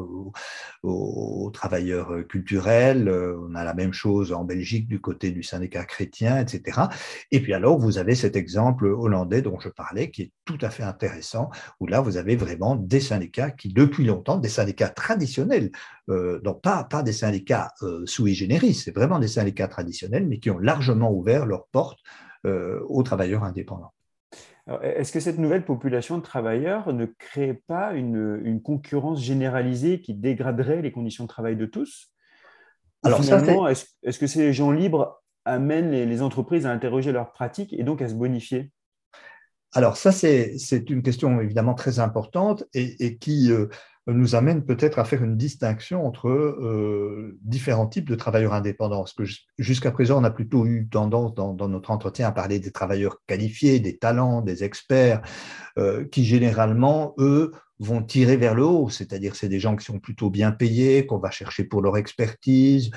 aux 0.83 1.51
travailleurs 1.53 2.13
culturels. 2.29 3.09
On 3.09 3.55
a 3.55 3.63
la 3.63 3.73
même 3.73 3.93
chose 3.93 4.31
en 4.31 4.43
Belgique 4.43 4.87
du 4.87 5.01
côté 5.01 5.31
du 5.31 5.43
syndicat 5.43 5.83
chrétien, 5.85 6.39
etc. 6.39 6.81
Et 7.31 7.41
puis 7.41 7.53
alors, 7.53 7.77
vous 7.77 7.97
avez 7.97 8.15
cet 8.15 8.35
exemple 8.35 8.85
hollandais 8.85 9.41
dont 9.41 9.59
je 9.59 9.69
parlais, 9.73 10.11
qui 10.11 10.21
est 10.23 10.31
tout 10.45 10.57
à 10.61 10.69
fait 10.69 10.83
intéressant, 10.83 11.49
où 11.79 11.87
là, 11.87 12.01
vous 12.01 12.17
avez 12.17 12.35
vraiment 12.35 12.75
des 12.75 12.99
syndicats 12.99 13.51
qui, 13.51 13.69
depuis 13.73 14.05
longtemps, 14.05 14.37
des 14.37 14.49
syndicats 14.49 14.89
traditionnels, 14.89 15.71
euh, 16.09 16.39
donc 16.41 16.61
pas, 16.61 16.83
pas 16.83 17.03
des 17.03 17.13
syndicats 17.13 17.71
euh, 17.81 18.05
sui 18.05 18.33
generis, 18.33 18.73
c'est 18.73 18.95
vraiment 18.95 19.19
des 19.19 19.27
syndicats 19.27 19.67
traditionnels, 19.67 20.27
mais 20.27 20.39
qui 20.39 20.49
ont 20.49 20.59
largement 20.59 21.11
ouvert 21.11 21.45
leurs 21.45 21.67
portes 21.67 21.99
euh, 22.45 22.79
aux 22.87 23.03
travailleurs 23.03 23.43
indépendants. 23.43 23.93
Est-ce 24.81 25.11
que 25.11 25.19
cette 25.19 25.39
nouvelle 25.39 25.65
population 25.65 26.17
de 26.17 26.23
travailleurs 26.23 26.93
ne 26.93 27.05
crée 27.05 27.61
pas 27.67 27.93
une, 27.93 28.39
une 28.45 28.61
concurrence 28.61 29.21
généralisée 29.21 29.99
qui 29.99 30.13
dégraderait 30.13 30.81
les 30.81 30.93
conditions 30.93 31.25
de 31.25 31.29
travail 31.29 31.57
de 31.57 31.65
tous? 31.65 32.13
Alors, 33.03 33.21
finalement, 33.21 33.67
est-ce 33.67 34.19
que 34.19 34.27
ces 34.27 34.53
gens 34.53 34.71
libres 34.71 35.21
amènent 35.43 35.91
les, 35.91 36.05
les 36.05 36.21
entreprises 36.21 36.65
à 36.65 36.71
interroger 36.71 37.11
leurs 37.11 37.33
pratiques 37.33 37.73
et 37.73 37.83
donc 37.83 38.01
à 38.01 38.07
se 38.07 38.13
bonifier? 38.13 38.71
Alors 39.73 39.97
ça, 39.97 40.11
c'est 40.11 40.89
une 40.89 41.01
question 41.01 41.41
évidemment 41.41 41.73
très 41.73 41.99
importante 41.99 42.63
et, 42.73 43.17
qui 43.17 43.51
euh, 43.51 43.67
nous 44.05 44.35
amène 44.35 44.63
peut-être 44.65 44.99
à 44.99 45.03
faire 45.03 45.23
une 45.23 45.35
distinction 45.35 46.05
entre 46.05 46.29
euh, 46.29 47.39
différents 47.41 47.87
types 47.87 48.07
de 48.07 48.15
travailleurs 48.15 48.53
indépendants. 48.53 48.99
Parce 48.99 49.13
que 49.13 49.23
jusqu'à 49.57 49.91
présent, 49.91 50.21
on 50.21 50.23
a 50.23 50.29
plutôt 50.29 50.65
eu 50.65 50.87
tendance 50.89 51.33
dans, 51.33 51.55
notre 51.67 51.89
entretien 51.89 52.27
à 52.27 52.31
parler 52.31 52.59
des 52.59 52.71
travailleurs 52.71 53.17
qualifiés, 53.25 53.79
des 53.79 53.97
talents, 53.97 54.41
des 54.41 54.63
experts, 54.63 55.21
euh, 55.79 56.05
qui 56.05 56.25
généralement, 56.25 57.13
eux, 57.17 57.51
vont 57.79 58.03
tirer 58.03 58.37
vers 58.37 58.55
le 58.55 58.63
haut, 58.63 58.89
c'est-à-dire 58.89 59.35
c'est 59.35 59.49
des 59.49 59.59
gens 59.59 59.75
qui 59.75 59.83
sont 59.83 59.99
plutôt 59.99 60.29
bien 60.29 60.51
payés, 60.51 61.05
qu'on 61.05 61.17
va 61.17 61.31
chercher 61.31 61.65
pour 61.65 61.81
leur 61.81 61.97
expertise, 61.97 62.91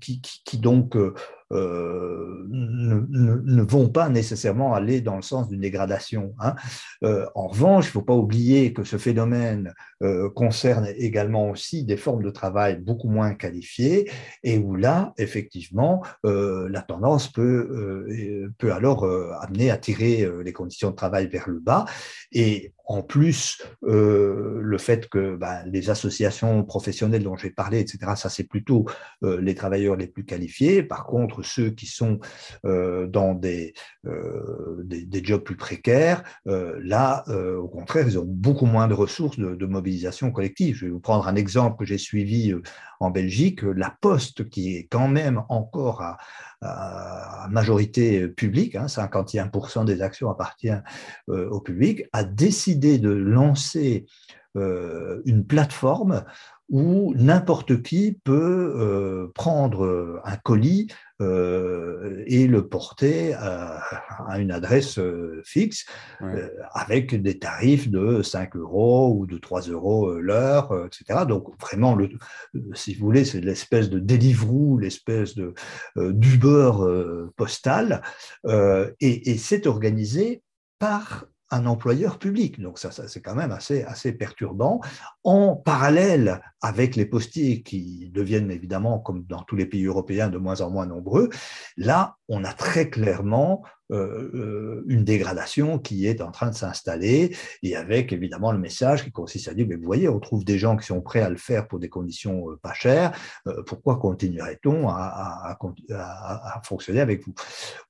qui, 0.00 0.20
qui, 0.20 0.58
donc 0.58 0.96
euh, 1.54 2.46
ne, 2.48 3.62
vont 3.62 3.88
pas 3.88 4.08
nécessairement 4.08 4.74
aller 4.74 5.00
dans 5.00 5.16
le 5.16 5.22
sens 5.22 5.48
d'une 5.48 5.60
dégradation. 5.60 6.34
Hein. 6.40 6.54
Euh, 7.04 7.26
en 7.34 7.48
revanche, 7.48 7.86
il 7.86 7.88
ne 7.88 7.92
faut 7.92 8.02
pas 8.02 8.14
oublier 8.14 8.72
que 8.72 8.82
ce 8.82 8.96
phénomène 8.96 9.72
euh, 10.02 10.28
concerne 10.30 10.88
également 10.96 11.50
aussi 11.50 11.84
des 11.84 11.96
formes 11.96 12.22
de 12.22 12.30
travail 12.30 12.78
beaucoup 12.78 13.08
moins 13.08 13.34
qualifiées 13.34 14.10
et 14.42 14.58
où 14.58 14.74
là, 14.74 15.12
effectivement, 15.18 16.02
la 16.24 16.82
tendance 16.82 17.30
peut, 17.30 18.06
peut 18.58 18.72
alors 18.72 19.04
amener 19.40 19.70
à 19.70 19.76
tirer 19.76 20.28
les 20.42 20.52
conditions 20.52 20.90
de 20.90 20.96
travail 20.96 21.28
vers 21.28 21.43
le 21.46 21.60
bas. 21.60 21.84
Et 22.32 22.72
en 22.84 23.02
plus, 23.02 23.62
le 23.82 24.76
fait 24.78 25.08
que 25.08 25.36
ben, 25.36 25.62
les 25.66 25.90
associations 25.90 26.64
professionnelles 26.64 27.22
dont 27.22 27.36
j'ai 27.36 27.50
parlé, 27.50 27.80
etc., 27.80 28.12
ça 28.16 28.28
c'est 28.28 28.44
plutôt 28.44 28.86
les 29.22 29.54
travailleurs 29.54 29.96
les 29.96 30.06
plus 30.06 30.24
qualifiés. 30.24 30.82
Par 30.82 31.04
contre, 31.06 31.42
ceux 31.42 31.70
qui 31.70 31.86
sont 31.86 32.18
euh, 32.64 33.06
dans 33.06 33.34
des, 33.34 33.74
euh, 34.06 34.82
des, 34.84 35.24
jobs 35.24 35.42
plus 35.42 35.56
précaires, 35.56 36.22
euh, 36.46 36.78
là, 36.82 37.24
au 37.58 37.68
contraire, 37.68 38.06
ils 38.06 38.18
ont 38.18 38.24
beaucoup 38.26 38.66
moins 38.66 38.88
de 38.88 38.94
ressources 38.94 39.38
de, 39.38 39.66
mobilisation 39.66 40.30
collective. 40.30 40.76
Je 40.76 40.86
vais 40.86 40.90
vous 40.90 41.00
prendre 41.00 41.26
un 41.26 41.36
exemple 41.36 41.78
que 41.78 41.84
j'ai 41.84 41.98
suivi 41.98 42.54
en 43.00 43.10
Belgique. 43.10 43.62
La 43.62 43.90
Poste, 44.00 44.48
qui 44.50 44.76
est 44.76 44.84
quand 44.84 45.08
même 45.08 45.42
encore 45.48 46.02
à, 46.02 46.18
majorité 47.50 48.26
publique, 48.28 48.74
51% 48.74 49.80
hein, 49.80 49.84
des 49.84 50.00
actions 50.00 50.30
appartiennent 50.30 50.82
au 51.28 51.60
public, 51.60 52.04
a 52.12 52.24
décidé 52.24 52.73
de 52.76 53.10
lancer 53.10 54.06
une 54.56 55.44
plateforme 55.44 56.24
où 56.70 57.14
n'importe 57.14 57.82
qui 57.82 58.18
peut 58.24 58.74
euh, 58.76 59.30
prendre 59.34 60.20
un 60.24 60.36
colis 60.36 60.88
euh, 61.20 62.24
et 62.26 62.46
le 62.46 62.66
porter 62.66 63.34
à, 63.34 63.82
une 64.38 64.50
adresse 64.50 64.98
euh, 64.98 65.42
fixe 65.44 65.84
avec 66.72 67.20
des 67.20 67.38
tarifs 67.38 67.90
de 67.90 68.22
5 68.22 68.56
euros 68.56 69.14
ou 69.14 69.26
de 69.26 69.36
3 69.36 69.62
euros 69.68 70.12
l'heure, 70.14 70.86
etc. 70.86 71.26
Donc 71.28 71.48
vraiment, 71.60 71.94
le, 71.94 72.08
si 72.72 72.94
vous 72.94 73.04
voulez, 73.04 73.24
c'est 73.24 73.40
l'espèce 73.40 73.90
de 73.90 73.98
Deliveroo, 73.98 74.78
l'espèce 74.78 75.34
de 75.34 75.54
d'Uber 75.96 76.72
postal, 77.36 78.02
et, 78.48 79.30
et 79.30 79.38
c'est 79.38 79.66
organisé 79.66 80.42
par 80.78 81.26
un 81.50 81.66
employeur 81.66 82.18
public. 82.18 82.60
Donc 82.60 82.78
ça, 82.78 82.90
c'est 82.90 83.20
quand 83.20 83.34
même 83.34 83.52
assez, 83.52 83.82
assez 83.82 84.12
perturbant. 84.12 84.80
En 85.22 85.56
parallèle 85.56 86.40
avec 86.60 86.96
les 86.96 87.06
postiers 87.06 87.62
qui 87.62 88.10
deviennent 88.12 88.50
évidemment, 88.50 88.98
comme 88.98 89.24
dans 89.24 89.42
tous 89.42 89.56
les 89.56 89.66
pays 89.66 89.84
européens, 89.84 90.28
de 90.28 90.38
moins 90.38 90.60
en 90.60 90.70
moins 90.70 90.86
nombreux, 90.86 91.28
là, 91.76 92.16
on 92.28 92.44
a 92.44 92.52
très 92.52 92.90
clairement 92.90 93.62
une 93.90 95.04
dégradation 95.04 95.78
qui 95.78 96.06
est 96.06 96.20
en 96.20 96.30
train 96.30 96.50
de 96.50 96.54
s'installer 96.54 97.36
et 97.62 97.76
avec 97.76 98.12
évidemment 98.12 98.50
le 98.50 98.58
message 98.58 99.04
qui 99.04 99.12
consiste 99.12 99.48
à 99.48 99.54
dire, 99.54 99.66
mais 99.68 99.76
vous 99.76 99.84
voyez, 99.84 100.08
on 100.08 100.20
trouve 100.20 100.44
des 100.44 100.58
gens 100.58 100.76
qui 100.76 100.86
sont 100.86 101.00
prêts 101.00 101.20
à 101.20 101.30
le 101.30 101.36
faire 101.36 101.68
pour 101.68 101.78
des 101.78 101.88
conditions 101.88 102.50
euh, 102.50 102.56
pas 102.56 102.72
chères, 102.72 103.12
pourquoi 103.66 103.96
continuerait-on 103.96 104.88
à, 104.88 105.58
fonctionner 106.64 107.00
avec 107.00 107.24
vous? 107.24 107.34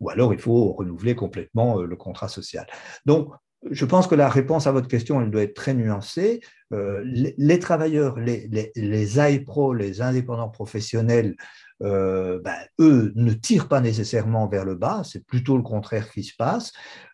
Ou 0.01 0.11
alors 0.11 0.33
il 0.33 0.41
faut 0.41 0.73
renouveler 0.73 1.15
complètement 1.15 1.81
le 1.81 1.97
contrat 1.97 2.29
social. 2.29 2.67
Donc, 3.07 3.33
je 3.71 3.85
pense 3.85 4.07
que 4.07 4.15
la 4.15 4.29
réponse 4.29 4.67
à 4.67 4.73
votre 4.73 4.89
question, 4.89 5.21
elle 5.21 5.31
doit 5.31 5.43
être 5.43 5.55
très 5.55 5.75
nuancée. 5.75 6.41
Euh, 6.73 7.03
les, 7.05 7.59
travailleurs, 7.59 8.19
les, 8.19 8.49
les, 8.49 8.73
les 8.75 9.21
AIPRO, 9.21 9.75
les 9.75 10.03
indépendants 10.03 10.49
professionnels, 10.49 11.37
euh, 11.83 12.41
ben, 12.41 12.57
eux 12.81 13.13
ne 13.17 13.33
tirent 13.33 13.69
pas 13.69 13.81
nécessairement 13.81 14.47
vers 14.47 14.65
le 14.65 14.75
bas, 14.75 15.03
c'est 15.05 15.25
plutôt 15.25 15.57
le 15.57 15.63
contraire 15.63 16.11
qui 16.11 16.23
se 16.23 16.35
passe. 16.37 16.73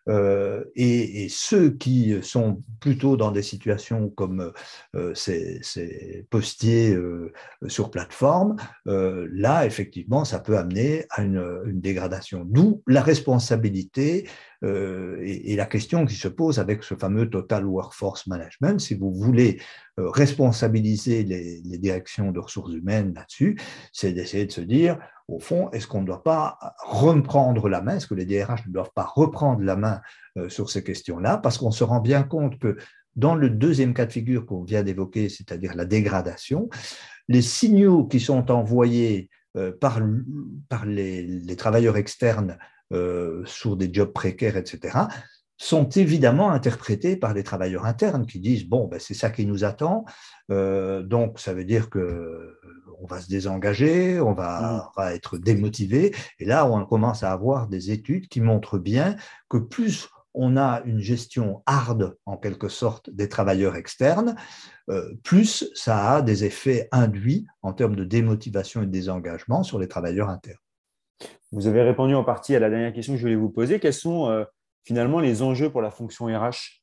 Euh, 0.09 0.63
et, 0.75 1.27
ceux 1.29 1.71
qui 1.71 2.15
sont 2.21 2.63
plutôt 2.79 3.17
dans 3.17 3.31
des 3.31 3.43
situations 3.43 4.09
comme 4.09 4.51
ces, 5.13 5.61
postiers 6.29 6.97
sur 7.67 7.91
plateforme, 7.91 8.55
là, 8.85 9.65
effectivement, 9.65 10.25
ça 10.25 10.39
peut 10.39 10.57
amener 10.57 11.05
à 11.11 11.21
une 11.23 11.79
dégradation. 11.79 12.43
D'où 12.45 12.81
la 12.87 13.01
responsabilité 13.01 14.27
et, 14.63 15.53
et, 15.53 15.55
la 15.55 15.65
question 15.65 16.05
qui 16.05 16.15
se 16.15 16.27
pose 16.27 16.59
avec 16.59 16.83
ce 16.83 16.95
fameux 16.95 17.29
Total 17.29 17.65
Workforce 17.65 18.27
Management. 18.27 18.79
Si 18.79 18.93
vous 18.93 19.11
voulez 19.11 19.59
euh, 19.99 20.09
responsabiliser 20.09 21.23
les, 21.23 21.77
directions 21.77 22.31
de 22.31 22.39
ressources 22.39 22.73
humaines 22.73 23.13
là-dessus, 23.13 23.59
c'est 23.91 24.13
d'essayer 24.13 24.45
de 24.45 24.51
se 24.51 24.61
dire, 24.61 24.97
au 25.27 25.39
fond, 25.39 25.69
est-ce 25.71 25.87
qu'on 25.87 26.01
ne 26.01 26.05
doit 26.05 26.23
pas 26.23 26.57
reprendre 26.79 27.67
la 27.67 27.81
main, 27.81 27.97
est-ce 27.97 28.07
que 28.07 28.13
les 28.13 28.25
DRH 28.25 28.67
ne 28.67 28.71
doivent 28.71 28.93
pas 28.95 29.03
reprendre 29.03 29.61
la 29.63 29.75
main 29.75 30.01
euh, 30.37 30.47
sur 30.47 30.69
ces 30.69 30.83
questions-là, 30.83 31.37
parce 31.37 31.57
qu'on 31.57 31.71
se 31.71 31.83
rend 31.83 31.99
bien 31.99 32.23
compte 32.23 32.57
que 32.59 32.77
dans 33.15 33.35
le 33.35 33.49
deuxième 33.49 33.93
cas 33.93 34.05
de 34.05 34.11
figure 34.11 34.45
qu'on 34.45 34.63
vient 34.63 34.83
d'évoquer, 34.83 35.27
c'est-à-dire 35.27 35.75
la 35.75 35.85
dégradation, 35.85 36.69
les 37.27 37.41
signaux 37.41 38.05
qui 38.05 38.19
sont 38.19 38.49
envoyés 38.51 39.29
euh, 39.57 39.73
par 39.77 39.99
les, 40.85 41.55
travailleurs 41.57 41.97
externes 41.97 42.57
sur 43.45 43.77
des 43.77 43.89
jobs 43.93 44.11
précaires, 44.11 44.57
etc., 44.57 45.07
sont 45.61 45.87
évidemment 45.89 46.49
interprétés 46.49 47.15
par 47.15 47.35
les 47.35 47.43
travailleurs 47.43 47.85
internes 47.85 48.25
qui 48.25 48.39
disent 48.39 48.67
bon 48.67 48.87
ben 48.87 48.99
c'est 48.99 49.13
ça 49.13 49.29
qui 49.29 49.45
nous 49.45 49.63
attend 49.63 50.05
euh, 50.49 51.03
donc 51.03 51.39
ça 51.39 51.53
veut 51.53 51.65
dire 51.65 51.91
que 51.91 52.57
on 52.99 53.05
va 53.05 53.21
se 53.21 53.29
désengager 53.29 54.19
on 54.19 54.33
va, 54.33 54.89
mm. 54.95 54.99
va, 54.99 55.13
être 55.13 55.37
démotivé 55.37 56.15
et 56.39 56.45
là 56.45 56.65
on 56.65 56.83
commence 56.87 57.21
à 57.21 57.31
avoir 57.31 57.67
des 57.67 57.91
études 57.91 58.27
qui 58.27 58.41
montrent 58.41 58.79
bien 58.79 59.15
que 59.49 59.57
plus 59.57 60.09
on 60.33 60.57
a 60.57 60.81
une 60.85 60.99
gestion 60.99 61.61
hard 61.67 62.17
en 62.25 62.37
quelque 62.37 62.67
sorte 62.67 63.11
des 63.11 63.29
travailleurs 63.29 63.75
externes 63.75 64.35
euh, 64.89 65.13
plus 65.23 65.69
ça 65.75 66.15
a 66.15 66.21
des 66.23 66.43
effets 66.43 66.89
induits 66.91 67.45
en 67.61 67.73
termes 67.73 67.95
de 67.95 68.03
démotivation 68.03 68.81
et 68.81 68.87
de 68.87 68.91
désengagement 68.91 69.61
sur 69.61 69.77
les 69.77 69.87
travailleurs 69.87 70.29
internes. 70.29 70.57
Vous 71.51 71.67
avez 71.67 71.81
répondu 71.81 72.15
en 72.15 72.23
partie 72.23 72.55
à 72.55 72.59
la 72.59 72.69
dernière 72.69 72.93
question 72.93 73.13
que 73.13 73.17
je 73.17 73.23
voulais 73.23 73.35
vous 73.35 73.49
poser. 73.49 73.79
Quels 73.79 73.93
sont 73.93 74.29
euh, 74.29 74.45
finalement 74.83 75.19
les 75.19 75.41
enjeux 75.41 75.69
pour 75.69 75.81
la 75.81 75.91
fonction 75.91 76.25
RH 76.25 76.81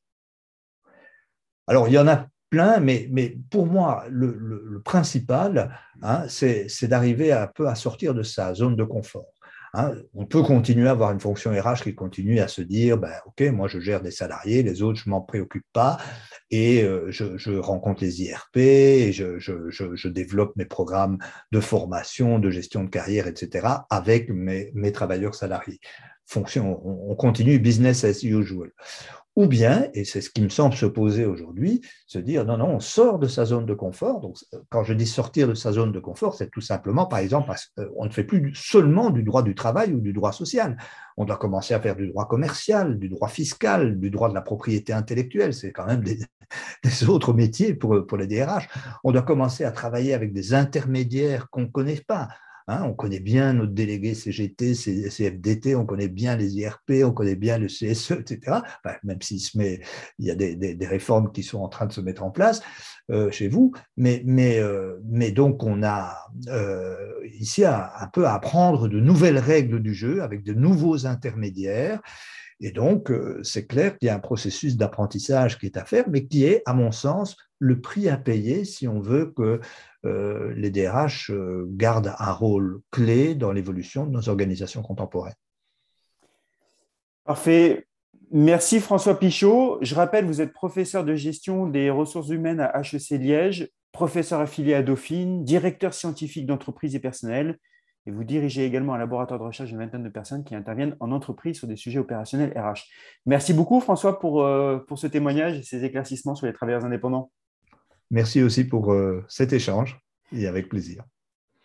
Alors, 1.67 1.87
il 1.87 1.93
y 1.93 1.97
en 1.97 2.07
a 2.07 2.27
plein, 2.49 2.79
mais, 2.79 3.37
pour 3.49 3.67
moi, 3.67 4.03
le, 4.09 4.81
principal, 4.83 5.77
hein, 6.01 6.27
c'est 6.27 6.87
d'arriver 6.87 7.31
un 7.31 7.47
peu 7.47 7.67
à 7.67 7.75
sortir 7.75 8.13
de 8.13 8.23
sa 8.23 8.53
zone 8.53 8.75
de 8.75 8.83
confort. 8.83 9.33
Hein, 9.73 9.93
on 10.13 10.25
peut 10.25 10.41
continuer 10.41 10.87
à 10.87 10.91
avoir 10.91 11.11
une 11.11 11.19
fonction 11.19 11.51
RH 11.51 11.83
qui 11.83 11.95
continue 11.95 12.39
à 12.39 12.47
se 12.47 12.61
dire, 12.61 12.97
ben, 12.97 13.13
OK, 13.25 13.41
moi 13.51 13.67
je 13.67 13.79
gère 13.79 14.01
des 14.01 14.11
salariés, 14.11 14.63
les 14.63 14.81
autres, 14.81 14.99
je 14.99 15.09
m'en 15.09 15.21
préoccupe 15.21 15.65
pas, 15.73 15.97
et 16.49 16.83
euh, 16.83 17.11
je, 17.11 17.57
rencontre 17.57 18.03
les 18.03 18.23
IRP, 18.23 18.57
et 18.57 19.11
je, 19.11 20.07
développe 20.07 20.55
mes 20.55 20.65
programmes 20.65 21.19
de 21.51 21.59
formation, 21.59 22.39
de 22.39 22.49
gestion 22.49 22.83
de 22.83 22.89
carrière, 22.89 23.27
etc., 23.27 23.67
avec 23.89 24.29
mes, 24.29 24.91
travailleurs 24.91 25.35
salariés. 25.35 25.79
Fonction, 26.25 26.81
on 26.85 27.15
continue 27.15 27.59
business 27.59 28.03
as 28.03 28.23
usual. 28.23 28.71
Ou 29.39 29.47
bien, 29.47 29.87
et 29.93 30.03
c'est 30.03 30.19
ce 30.19 30.29
qui 30.29 30.41
me 30.41 30.49
semble 30.49 30.75
se 30.75 30.85
poser 30.85 31.25
aujourd'hui, 31.25 31.79
se 32.07 32.19
dire 32.19 32.43
non, 32.43 32.57
non, 32.57 32.71
on 32.71 32.79
sort 32.81 33.19
de 33.19 33.27
sa 33.27 33.45
zone 33.45 33.65
de 33.65 33.73
confort. 33.73 34.19
Donc, 34.19 34.35
quand 34.67 34.83
je 34.83 34.93
dis 34.93 35.07
sortir 35.07 35.47
de 35.47 35.53
sa 35.53 35.71
zone 35.71 35.93
de 35.93 35.99
confort, 36.01 36.35
c'est 36.35 36.51
tout 36.51 36.59
simplement, 36.59 37.05
par 37.05 37.19
exemple, 37.19 37.47
parce 37.47 37.67
qu'on 37.67 38.03
ne 38.03 38.09
fait 38.09 38.25
plus 38.25 38.53
seulement 38.53 39.11
du 39.11 39.23
droit 39.23 39.41
du 39.41 39.55
travail 39.55 39.93
ou 39.93 40.01
du 40.01 40.11
droit 40.11 40.33
social. 40.33 40.75
On 41.15 41.23
doit 41.23 41.37
commencer 41.37 41.73
à 41.73 41.79
faire 41.79 41.95
du 41.95 42.09
droit 42.09 42.27
commercial, 42.27 42.99
du 42.99 43.07
droit 43.07 43.29
fiscal, 43.29 43.97
du 43.97 44.09
droit 44.09 44.27
de 44.27 44.33
la 44.33 44.41
propriété 44.41 44.91
intellectuelle. 44.91 45.53
C'est 45.53 45.71
quand 45.71 45.85
même 45.85 46.03
des, 46.03 46.19
autres 47.07 47.31
métiers 47.31 47.73
pour, 47.73 48.05
pour 48.05 48.17
les 48.17 48.27
DRH. 48.27 48.67
On 49.05 49.13
doit 49.13 49.21
commencer 49.21 49.63
à 49.63 49.71
travailler 49.71 50.13
avec 50.13 50.33
des 50.33 50.53
intermédiaires 50.53 51.49
qu'on 51.49 51.61
ne 51.61 51.67
connaît 51.67 52.03
pas. 52.05 52.27
Hein, 52.69 52.83
on 52.85 52.93
connaît 52.93 53.19
bien 53.19 53.53
notre 53.53 53.71
délégué 53.71 54.13
CGT, 54.13 54.75
CFDT, 54.75 55.75
on 55.75 55.87
connaît 55.87 56.07
bien 56.07 56.35
les 56.35 56.53
IRP, 56.57 57.03
on 57.03 57.11
connaît 57.11 57.35
bien 57.35 57.57
le 57.57 57.65
CSE, 57.65 58.11
etc. 58.11 58.57
même 59.03 59.19
s'il 59.23 59.39
se 59.39 59.57
met, 59.57 59.81
il 60.19 60.27
y 60.27 60.31
a 60.31 60.35
des, 60.35 60.77
réformes 60.85 61.31
qui 61.31 61.41
sont 61.41 61.57
en 61.57 61.67
train 61.67 61.87
de 61.87 61.91
se 61.91 61.99
mettre 61.99 62.21
en 62.21 62.29
place 62.29 62.61
euh, 63.09 63.31
chez 63.31 63.47
vous, 63.47 63.71
euh, 63.99 64.99
mais, 65.03 65.31
donc 65.31 65.63
on 65.63 65.81
a 65.81 66.15
euh, 66.47 66.95
ici 67.39 67.65
un 67.65 68.07
peu 68.13 68.27
à 68.27 68.35
apprendre 68.35 68.87
de 68.87 68.99
nouvelles 68.99 69.39
règles 69.39 69.81
du 69.81 69.95
jeu 69.95 70.21
avec 70.21 70.43
de 70.43 70.53
nouveaux 70.53 71.07
intermédiaires. 71.07 72.01
Et 72.61 72.71
donc, 72.71 73.11
c'est 73.41 73.67
clair 73.67 73.97
qu'il 73.97 74.07
y 74.07 74.09
a 74.09 74.15
un 74.15 74.19
processus 74.19 74.75
d'apprentissage 74.75 75.57
qui 75.57 75.65
est 75.65 75.77
à 75.77 75.85
faire, 75.85 76.09
mais 76.09 76.25
qui 76.25 76.43
est, 76.43 76.61
à 76.65 76.73
mon 76.73 76.91
sens, 76.91 77.37
le 77.59 77.81
prix 77.81 78.09
à 78.09 78.17
payer 78.17 78.65
si 78.65 78.87
on 78.87 78.99
veut 78.99 79.33
que 79.35 79.59
euh, 80.05 80.53
les 80.55 80.71
DRH 80.71 81.29
euh, 81.29 81.65
gardent 81.71 82.15
un 82.17 82.31
rôle 82.31 82.81
clé 82.89 83.35
dans 83.35 83.51
l'évolution 83.51 84.05
de 84.05 84.11
nos 84.11 84.29
organisations 84.29 84.81
contemporaines. 84.81 85.35
Parfait. 87.25 87.85
Merci 88.31 88.79
François 88.79 89.19
Pichot. 89.19 89.77
Je 89.81 89.95
rappelle, 89.95 90.25
vous 90.25 90.41
êtes 90.41 90.53
professeur 90.53 91.03
de 91.03 91.15
gestion 91.15 91.67
des 91.67 91.89
ressources 91.89 92.29
humaines 92.29 92.59
à 92.59 92.79
HEC 92.79 93.19
Liège, 93.19 93.69
professeur 93.91 94.39
affilié 94.39 94.73
à 94.73 94.83
Dauphine, 94.83 95.43
directeur 95.43 95.93
scientifique 95.93 96.45
d'entreprise 96.45 96.95
et 96.95 96.99
personnel, 96.99 97.57
et 98.05 98.11
vous 98.11 98.23
dirigez 98.23 98.65
également 98.65 98.93
un 98.93 98.97
laboratoire 98.97 99.39
de 99.39 99.45
recherche 99.45 99.69
d'une 99.69 99.79
vingtaine 99.79 100.03
de 100.03 100.09
personnes 100.09 100.43
qui 100.43 100.55
interviennent 100.55 100.95
en 100.99 101.11
entreprise 101.11 101.57
sur 101.57 101.67
des 101.67 101.75
sujets 101.75 101.99
opérationnels 101.99 102.57
RH. 102.57 102.83
Merci 103.25 103.53
beaucoup 103.53 103.79
François 103.79 104.19
pour, 104.19 104.43
euh, 104.43 104.77
pour 104.87 104.97
ce 104.97 105.07
témoignage 105.07 105.57
et 105.57 105.63
ces 105.63 105.83
éclaircissements 105.83 106.35
sur 106.35 106.47
les 106.47 106.53
travailleurs 106.53 106.85
indépendants. 106.85 107.31
Merci 108.11 108.41
aussi 108.41 108.63
pour 108.63 108.91
euh, 108.93 109.23
cet 109.27 109.53
échange 109.53 109.99
et 110.31 110.47
avec 110.47 110.69
plaisir. 110.69 111.03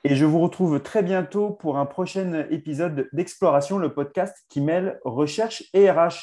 Et 0.07 0.17
je 0.17 0.27
vous 0.27 0.39
retrouve 0.39 0.83
très 0.83 1.03
bientôt 1.03 1.49
pour 1.49 1.79
un 1.79 1.87
prochain 1.87 2.45
épisode 2.51 3.09
d'Exploration, 3.15 3.79
le 3.79 3.95
podcast 3.95 4.37
qui 4.51 4.61
mêle 4.61 5.01
recherche 5.07 5.65
et 5.73 5.91
RH. 5.91 6.13